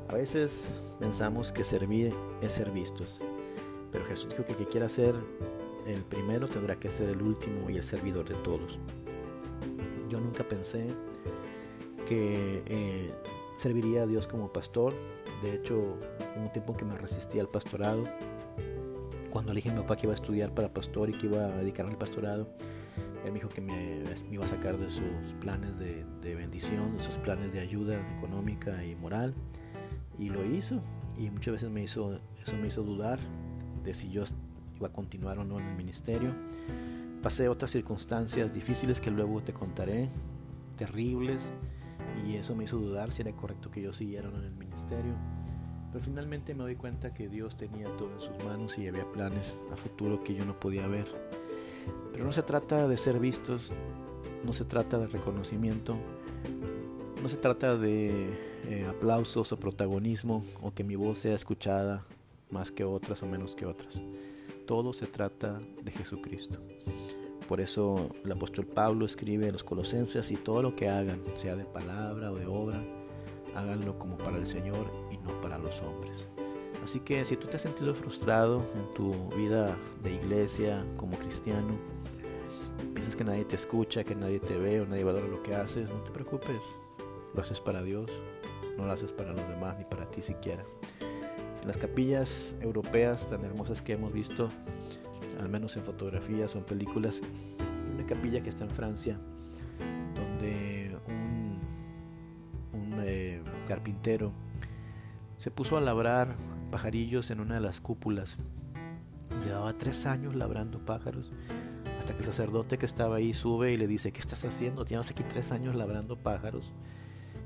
A 0.08 0.14
veces 0.14 0.80
pensamos 1.00 1.52
que 1.52 1.64
servir 1.64 2.12
es 2.42 2.52
ser 2.52 2.70
vistos, 2.70 3.22
pero 3.90 4.04
Jesús 4.04 4.28
dijo 4.30 4.44
que 4.44 4.52
el 4.52 4.58
que 4.58 4.66
quiera 4.66 4.88
ser 4.88 5.14
el 5.86 6.02
primero 6.02 6.48
tendrá 6.48 6.78
que 6.78 6.90
ser 6.90 7.10
el 7.10 7.20
último 7.20 7.68
y 7.68 7.76
el 7.76 7.82
servidor 7.82 8.28
de 8.28 8.34
todos. 8.36 8.78
Yo 10.08 10.20
nunca 10.20 10.46
pensé 10.46 10.88
que 12.06 12.62
eh, 12.66 13.12
serviría 13.56 14.02
a 14.02 14.06
Dios 14.06 14.26
como 14.26 14.52
pastor. 14.52 14.94
De 15.42 15.54
hecho, 15.54 15.98
un 16.36 16.50
tiempo 16.52 16.76
que 16.76 16.84
me 16.84 16.96
resistí 16.96 17.38
al 17.38 17.48
pastorado. 17.48 18.04
Cuando 19.34 19.52
le 19.52 19.56
dije 19.56 19.70
a 19.70 19.72
mi 19.72 19.80
papá 19.80 19.96
que 19.96 20.06
iba 20.06 20.12
a 20.12 20.14
estudiar 20.14 20.54
para 20.54 20.72
pastor 20.72 21.10
y 21.10 21.12
que 21.12 21.26
iba 21.26 21.44
a 21.44 21.56
dedicarme 21.56 21.90
al 21.90 21.98
pastorado, 21.98 22.48
él 23.24 23.32
me 23.32 23.40
dijo 23.40 23.48
que 23.48 23.60
me, 23.60 24.04
iba 24.30 24.44
a 24.44 24.46
sacar 24.46 24.78
de 24.78 24.88
sus 24.88 25.34
planes 25.40 25.76
de, 25.76 26.34
bendición, 26.36 26.96
de 26.96 27.02
sus 27.02 27.16
planes 27.16 27.52
de 27.52 27.58
ayuda 27.58 28.00
económica 28.16 28.84
y 28.84 28.94
moral. 28.94 29.34
Y 30.20 30.28
lo 30.28 30.44
hizo. 30.44 30.80
Y 31.18 31.30
muchas 31.30 31.54
veces 31.54 31.68
me 31.68 31.82
hizo, 31.82 32.20
eso 32.40 32.56
me 32.56 32.68
hizo 32.68 32.84
dudar 32.84 33.18
de 33.82 33.92
si 33.92 34.08
yo 34.08 34.22
iba 34.76 34.86
a 34.86 34.92
continuar 34.92 35.40
o 35.40 35.44
no 35.44 35.58
en 35.58 35.66
el 35.66 35.74
ministerio. 35.74 36.32
Pasé 37.20 37.48
otras 37.48 37.72
circunstancias 37.72 38.54
difíciles 38.54 39.00
que 39.00 39.10
luego 39.10 39.42
te 39.42 39.52
contaré, 39.52 40.10
terribles, 40.76 41.52
y 42.24 42.36
eso 42.36 42.54
me 42.54 42.62
hizo 42.62 42.78
dudar 42.78 43.10
si 43.10 43.22
era 43.22 43.32
correcto 43.32 43.68
que 43.72 43.82
yo 43.82 43.92
siguiera 43.92 44.28
en 44.28 44.44
el 44.44 44.54
ministerio. 44.54 45.16
Pero 45.94 46.06
finalmente 46.06 46.54
me 46.56 46.64
doy 46.64 46.74
cuenta 46.74 47.14
que 47.14 47.28
Dios 47.28 47.56
tenía 47.56 47.86
todo 47.96 48.10
en 48.12 48.20
sus 48.20 48.44
manos 48.44 48.76
y 48.78 48.88
había 48.88 49.04
planes 49.12 49.56
a 49.72 49.76
futuro 49.76 50.24
que 50.24 50.34
yo 50.34 50.44
no 50.44 50.58
podía 50.58 50.88
ver. 50.88 51.06
Pero 52.12 52.24
no 52.24 52.32
se 52.32 52.42
trata 52.42 52.88
de 52.88 52.96
ser 52.96 53.20
vistos, 53.20 53.70
no 54.44 54.52
se 54.52 54.64
trata 54.64 54.98
de 54.98 55.06
reconocimiento, 55.06 55.96
no 57.22 57.28
se 57.28 57.36
trata 57.36 57.76
de 57.76 58.26
eh, 58.64 58.86
aplausos 58.90 59.52
o 59.52 59.56
protagonismo 59.56 60.42
o 60.62 60.74
que 60.74 60.82
mi 60.82 60.96
voz 60.96 61.20
sea 61.20 61.36
escuchada 61.36 62.04
más 62.50 62.72
que 62.72 62.82
otras 62.82 63.22
o 63.22 63.26
menos 63.26 63.54
que 63.54 63.64
otras. 63.64 64.02
Todo 64.66 64.92
se 64.94 65.06
trata 65.06 65.60
de 65.80 65.92
Jesucristo. 65.92 66.58
Por 67.46 67.60
eso 67.60 68.10
el 68.24 68.32
apóstol 68.32 68.66
Pablo 68.66 69.06
escribe 69.06 69.46
en 69.46 69.52
los 69.52 69.62
Colosenses 69.62 70.28
y 70.32 70.36
todo 70.36 70.60
lo 70.60 70.74
que 70.74 70.88
hagan, 70.88 71.22
sea 71.36 71.54
de 71.54 71.64
palabra 71.64 72.32
o 72.32 72.34
de 72.34 72.46
obra, 72.46 72.82
háganlo 73.54 73.96
como 73.96 74.18
para 74.18 74.38
el 74.38 74.46
Señor 74.48 75.03
no 75.24 75.40
para 75.40 75.58
los 75.58 75.80
hombres. 75.82 76.28
Así 76.82 77.00
que 77.00 77.24
si 77.24 77.36
tú 77.36 77.48
te 77.48 77.56
has 77.56 77.62
sentido 77.62 77.94
frustrado 77.94 78.62
en 78.74 78.94
tu 78.94 79.30
vida 79.36 79.74
de 80.02 80.12
iglesia 80.12 80.84
como 80.96 81.16
cristiano, 81.16 81.78
piensas 82.92 83.16
que 83.16 83.24
nadie 83.24 83.44
te 83.44 83.56
escucha, 83.56 84.04
que 84.04 84.14
nadie 84.14 84.38
te 84.38 84.58
ve 84.58 84.80
o 84.80 84.86
nadie 84.86 85.04
valora 85.04 85.26
lo 85.26 85.42
que 85.42 85.54
haces, 85.54 85.88
no 85.88 86.02
te 86.02 86.10
preocupes. 86.10 86.62
Lo 87.34 87.40
haces 87.40 87.60
para 87.60 87.82
Dios, 87.82 88.10
no 88.76 88.84
lo 88.84 88.92
haces 88.92 89.12
para 89.12 89.32
los 89.32 89.48
demás 89.48 89.78
ni 89.78 89.84
para 89.84 90.10
ti 90.10 90.20
siquiera. 90.22 90.64
En 91.62 91.68
las 91.68 91.78
capillas 91.78 92.54
europeas 92.60 93.30
tan 93.30 93.44
hermosas 93.44 93.80
que 93.80 93.94
hemos 93.94 94.12
visto, 94.12 94.50
al 95.40 95.48
menos 95.48 95.76
en 95.76 95.84
fotografías 95.84 96.54
o 96.54 96.58
en 96.58 96.64
películas, 96.64 97.22
una 97.94 98.06
capilla 98.06 98.42
que 98.42 98.50
está 98.50 98.64
en 98.64 98.70
Francia, 98.70 99.18
donde 100.14 100.96
un, 102.72 102.96
eh, 103.06 103.42
carpintero 103.66 104.32
se 105.44 105.50
puso 105.50 105.76
a 105.76 105.82
labrar 105.82 106.36
pajarillos 106.70 107.30
en 107.30 107.38
una 107.38 107.56
de 107.56 107.60
las 107.60 107.82
cúpulas. 107.82 108.38
Llevaba 109.44 109.76
tres 109.76 110.06
años 110.06 110.34
labrando 110.34 110.78
pájaros, 110.86 111.32
hasta 111.98 112.14
que 112.14 112.20
el 112.20 112.24
sacerdote 112.24 112.78
que 112.78 112.86
estaba 112.86 113.16
ahí 113.16 113.34
sube 113.34 113.70
y 113.70 113.76
le 113.76 113.86
dice, 113.86 114.10
¿qué 114.10 114.20
estás 114.20 114.42
haciendo? 114.46 114.86
Tienes 114.86 115.10
aquí 115.10 115.22
tres 115.22 115.52
años 115.52 115.74
labrando 115.74 116.16
pájaros 116.16 116.72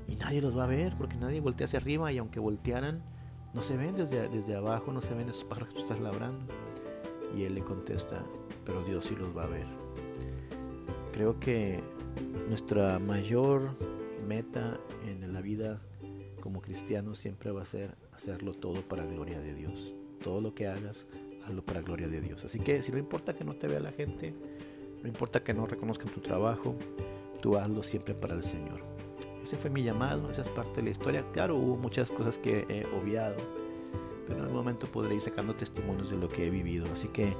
y 0.07 0.15
nadie 0.15 0.41
los 0.41 0.57
va 0.57 0.63
a 0.63 0.67
ver 0.67 0.95
porque 0.97 1.17
nadie 1.17 1.41
voltea 1.41 1.65
hacia 1.65 1.79
arriba 1.79 2.09
y 2.13 2.19
aunque 2.19 2.39
voltearan, 2.39 3.03
no 3.53 3.61
se 3.61 3.75
ven 3.75 3.97
desde, 3.97 4.29
desde 4.29 4.55
abajo, 4.55 4.93
no 4.93 5.01
se 5.01 5.13
ven 5.13 5.27
esos 5.27 5.43
pájaros 5.43 5.67
que 5.67 5.75
tú 5.75 5.81
estás 5.81 5.99
labrando. 5.99 6.53
Y 7.35 7.43
él 7.43 7.53
le 7.53 7.65
contesta, 7.65 8.23
pero 8.63 8.81
Dios 8.85 9.07
sí 9.07 9.15
los 9.17 9.35
va 9.35 9.43
a 9.43 9.47
ver. 9.47 9.67
Creo 11.11 11.37
que 11.37 11.83
nuestra 12.47 12.97
mayor 12.97 13.75
meta 14.25 14.79
en 15.05 15.33
la 15.33 15.41
vida 15.41 15.81
como 16.39 16.61
cristiano 16.61 17.15
siempre 17.15 17.51
va 17.51 17.61
a 17.61 17.65
ser 17.65 17.95
hacerlo 18.13 18.53
todo 18.53 18.81
para 18.81 19.05
gloria 19.05 19.39
de 19.39 19.53
Dios. 19.53 19.95
Todo 20.23 20.41
lo 20.41 20.53
que 20.53 20.67
hagas, 20.67 21.05
hazlo 21.45 21.63
para 21.63 21.81
gloria 21.81 22.07
de 22.07 22.21
Dios. 22.21 22.43
Así 22.45 22.59
que 22.59 22.81
si 22.83 22.91
no 22.91 22.97
importa 22.97 23.33
que 23.33 23.43
no 23.43 23.55
te 23.55 23.67
vea 23.67 23.79
la 23.79 23.91
gente, 23.91 24.33
no 25.01 25.07
importa 25.07 25.43
que 25.43 25.53
no 25.53 25.65
reconozcan 25.65 26.09
tu 26.09 26.19
trabajo, 26.19 26.75
tú 27.41 27.57
hazlo 27.57 27.83
siempre 27.83 28.13
para 28.13 28.35
el 28.35 28.43
Señor. 28.43 28.81
Ese 29.41 29.57
fue 29.57 29.69
mi 29.69 29.83
llamado, 29.83 30.29
esa 30.29 30.41
es 30.41 30.49
parte 30.49 30.77
de 30.77 30.83
la 30.83 30.89
historia. 30.89 31.25
Claro, 31.31 31.55
hubo 31.55 31.77
muchas 31.77 32.11
cosas 32.11 32.37
que 32.37 32.65
he 32.69 32.85
obviado 32.97 33.37
pero 34.29 34.41
en 34.41 34.45
algún 34.45 34.59
momento 34.59 34.85
podré 34.85 35.15
ir 35.15 35.21
sacando 35.21 35.55
testimonios 35.55 36.11
de 36.11 36.17
lo 36.17 36.29
que 36.29 36.45
he 36.45 36.49
vivido. 36.51 36.85
Así 36.93 37.07
que 37.07 37.33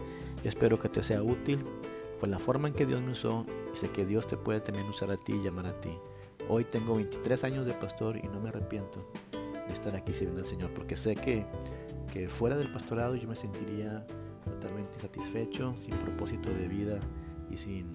espero 0.44 0.80
que 0.80 0.90
te 0.90 1.04
sea 1.04 1.22
útil. 1.22 1.64
Fue 2.20 2.28
la 2.28 2.40
forma 2.40 2.68
en 2.68 2.74
que 2.74 2.88
Dios 2.88 3.00
me 3.04 3.12
usó 3.12 3.46
y 3.72 3.78
sé 3.78 3.92
que 3.92 4.08
Dios 4.08 4.26
te 4.26 4.38
puede 4.38 4.60
también 4.60 4.88
usar 4.90 5.12
a 5.12 5.18
ti 5.18 5.34
y 5.34 5.44
llamar 5.44 5.68
a 5.68 5.80
ti. 5.80 5.92
Hoy 6.52 6.64
tengo 6.64 6.96
23 6.96 7.44
años 7.44 7.68
de 7.68 7.76
pastor 7.76 8.18
y 8.18 8.24
no 8.24 8.40
me 8.40 8.50
arrepiento 8.50 9.08
de 9.68 9.72
estar 9.72 9.96
aquí 9.96 10.16
sirviendo 10.16 10.42
al 10.42 10.48
Señor 10.48 10.74
porque 10.74 10.96
sé 10.96 11.14
que, 11.14 11.46
que 12.12 12.28
fuera 12.28 12.58
del 12.58 12.72
pastorado 12.72 13.16
yo 13.16 13.30
me 13.30 13.36
sentiría 13.36 14.04
totalmente 14.44 14.90
insatisfecho, 14.96 15.76
sin 15.78 15.94
propósito 15.98 16.50
de 16.50 16.68
vida 16.68 17.00
y 17.52 17.58
sin 17.58 17.86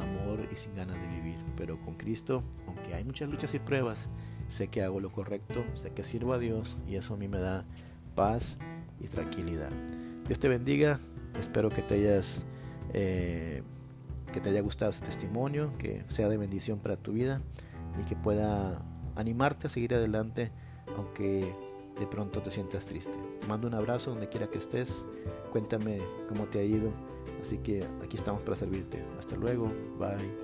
amor 0.00 0.40
y 0.52 0.56
sin 0.56 0.74
ganas 0.74 1.00
de 1.00 1.06
vivir. 1.06 1.36
Pero 1.56 1.80
con 1.80 1.94
Cristo, 1.94 2.42
aunque 2.66 2.92
hay 2.92 3.04
muchas 3.04 3.30
luchas 3.30 3.54
y 3.54 3.60
pruebas, 3.60 4.08
sé 4.48 4.66
que 4.66 4.82
hago 4.82 4.98
lo 4.98 5.12
correcto, 5.12 5.64
sé 5.74 5.92
que 5.92 6.02
sirvo 6.02 6.32
a 6.32 6.40
Dios 6.40 6.78
y 6.88 6.96
eso 6.96 7.14
a 7.14 7.16
mí 7.16 7.28
me 7.28 7.38
da 7.38 7.64
paz 8.16 8.58
y 9.00 9.06
tranquilidad. 9.06 9.70
Dios 10.26 10.40
te 10.40 10.48
bendiga, 10.48 10.98
espero 11.40 11.68
que 11.68 11.82
te 11.82 11.94
hayas 11.94 12.40
eh, 12.94 13.62
que 14.32 14.40
te 14.40 14.48
haya 14.48 14.60
gustado 14.60 14.90
este 14.90 15.06
testimonio, 15.06 15.72
que 15.78 16.04
sea 16.08 16.28
de 16.28 16.36
bendición 16.36 16.80
para 16.80 16.96
tu 16.96 17.12
vida 17.12 17.40
y 18.00 18.04
que 18.04 18.16
pueda 18.16 18.82
animarte 19.16 19.66
a 19.66 19.70
seguir 19.70 19.94
adelante 19.94 20.50
aunque 20.96 21.54
de 21.98 22.06
pronto 22.06 22.42
te 22.42 22.50
sientas 22.50 22.86
triste. 22.86 23.18
Te 23.40 23.46
mando 23.46 23.68
un 23.68 23.74
abrazo 23.74 24.10
donde 24.10 24.28
quiera 24.28 24.48
que 24.48 24.58
estés, 24.58 25.04
cuéntame 25.50 26.00
cómo 26.28 26.44
te 26.46 26.60
ha 26.60 26.64
ido, 26.64 26.90
así 27.40 27.58
que 27.58 27.84
aquí 28.02 28.16
estamos 28.16 28.42
para 28.42 28.56
servirte. 28.56 29.04
Hasta 29.18 29.36
luego, 29.36 29.70
bye. 29.98 30.41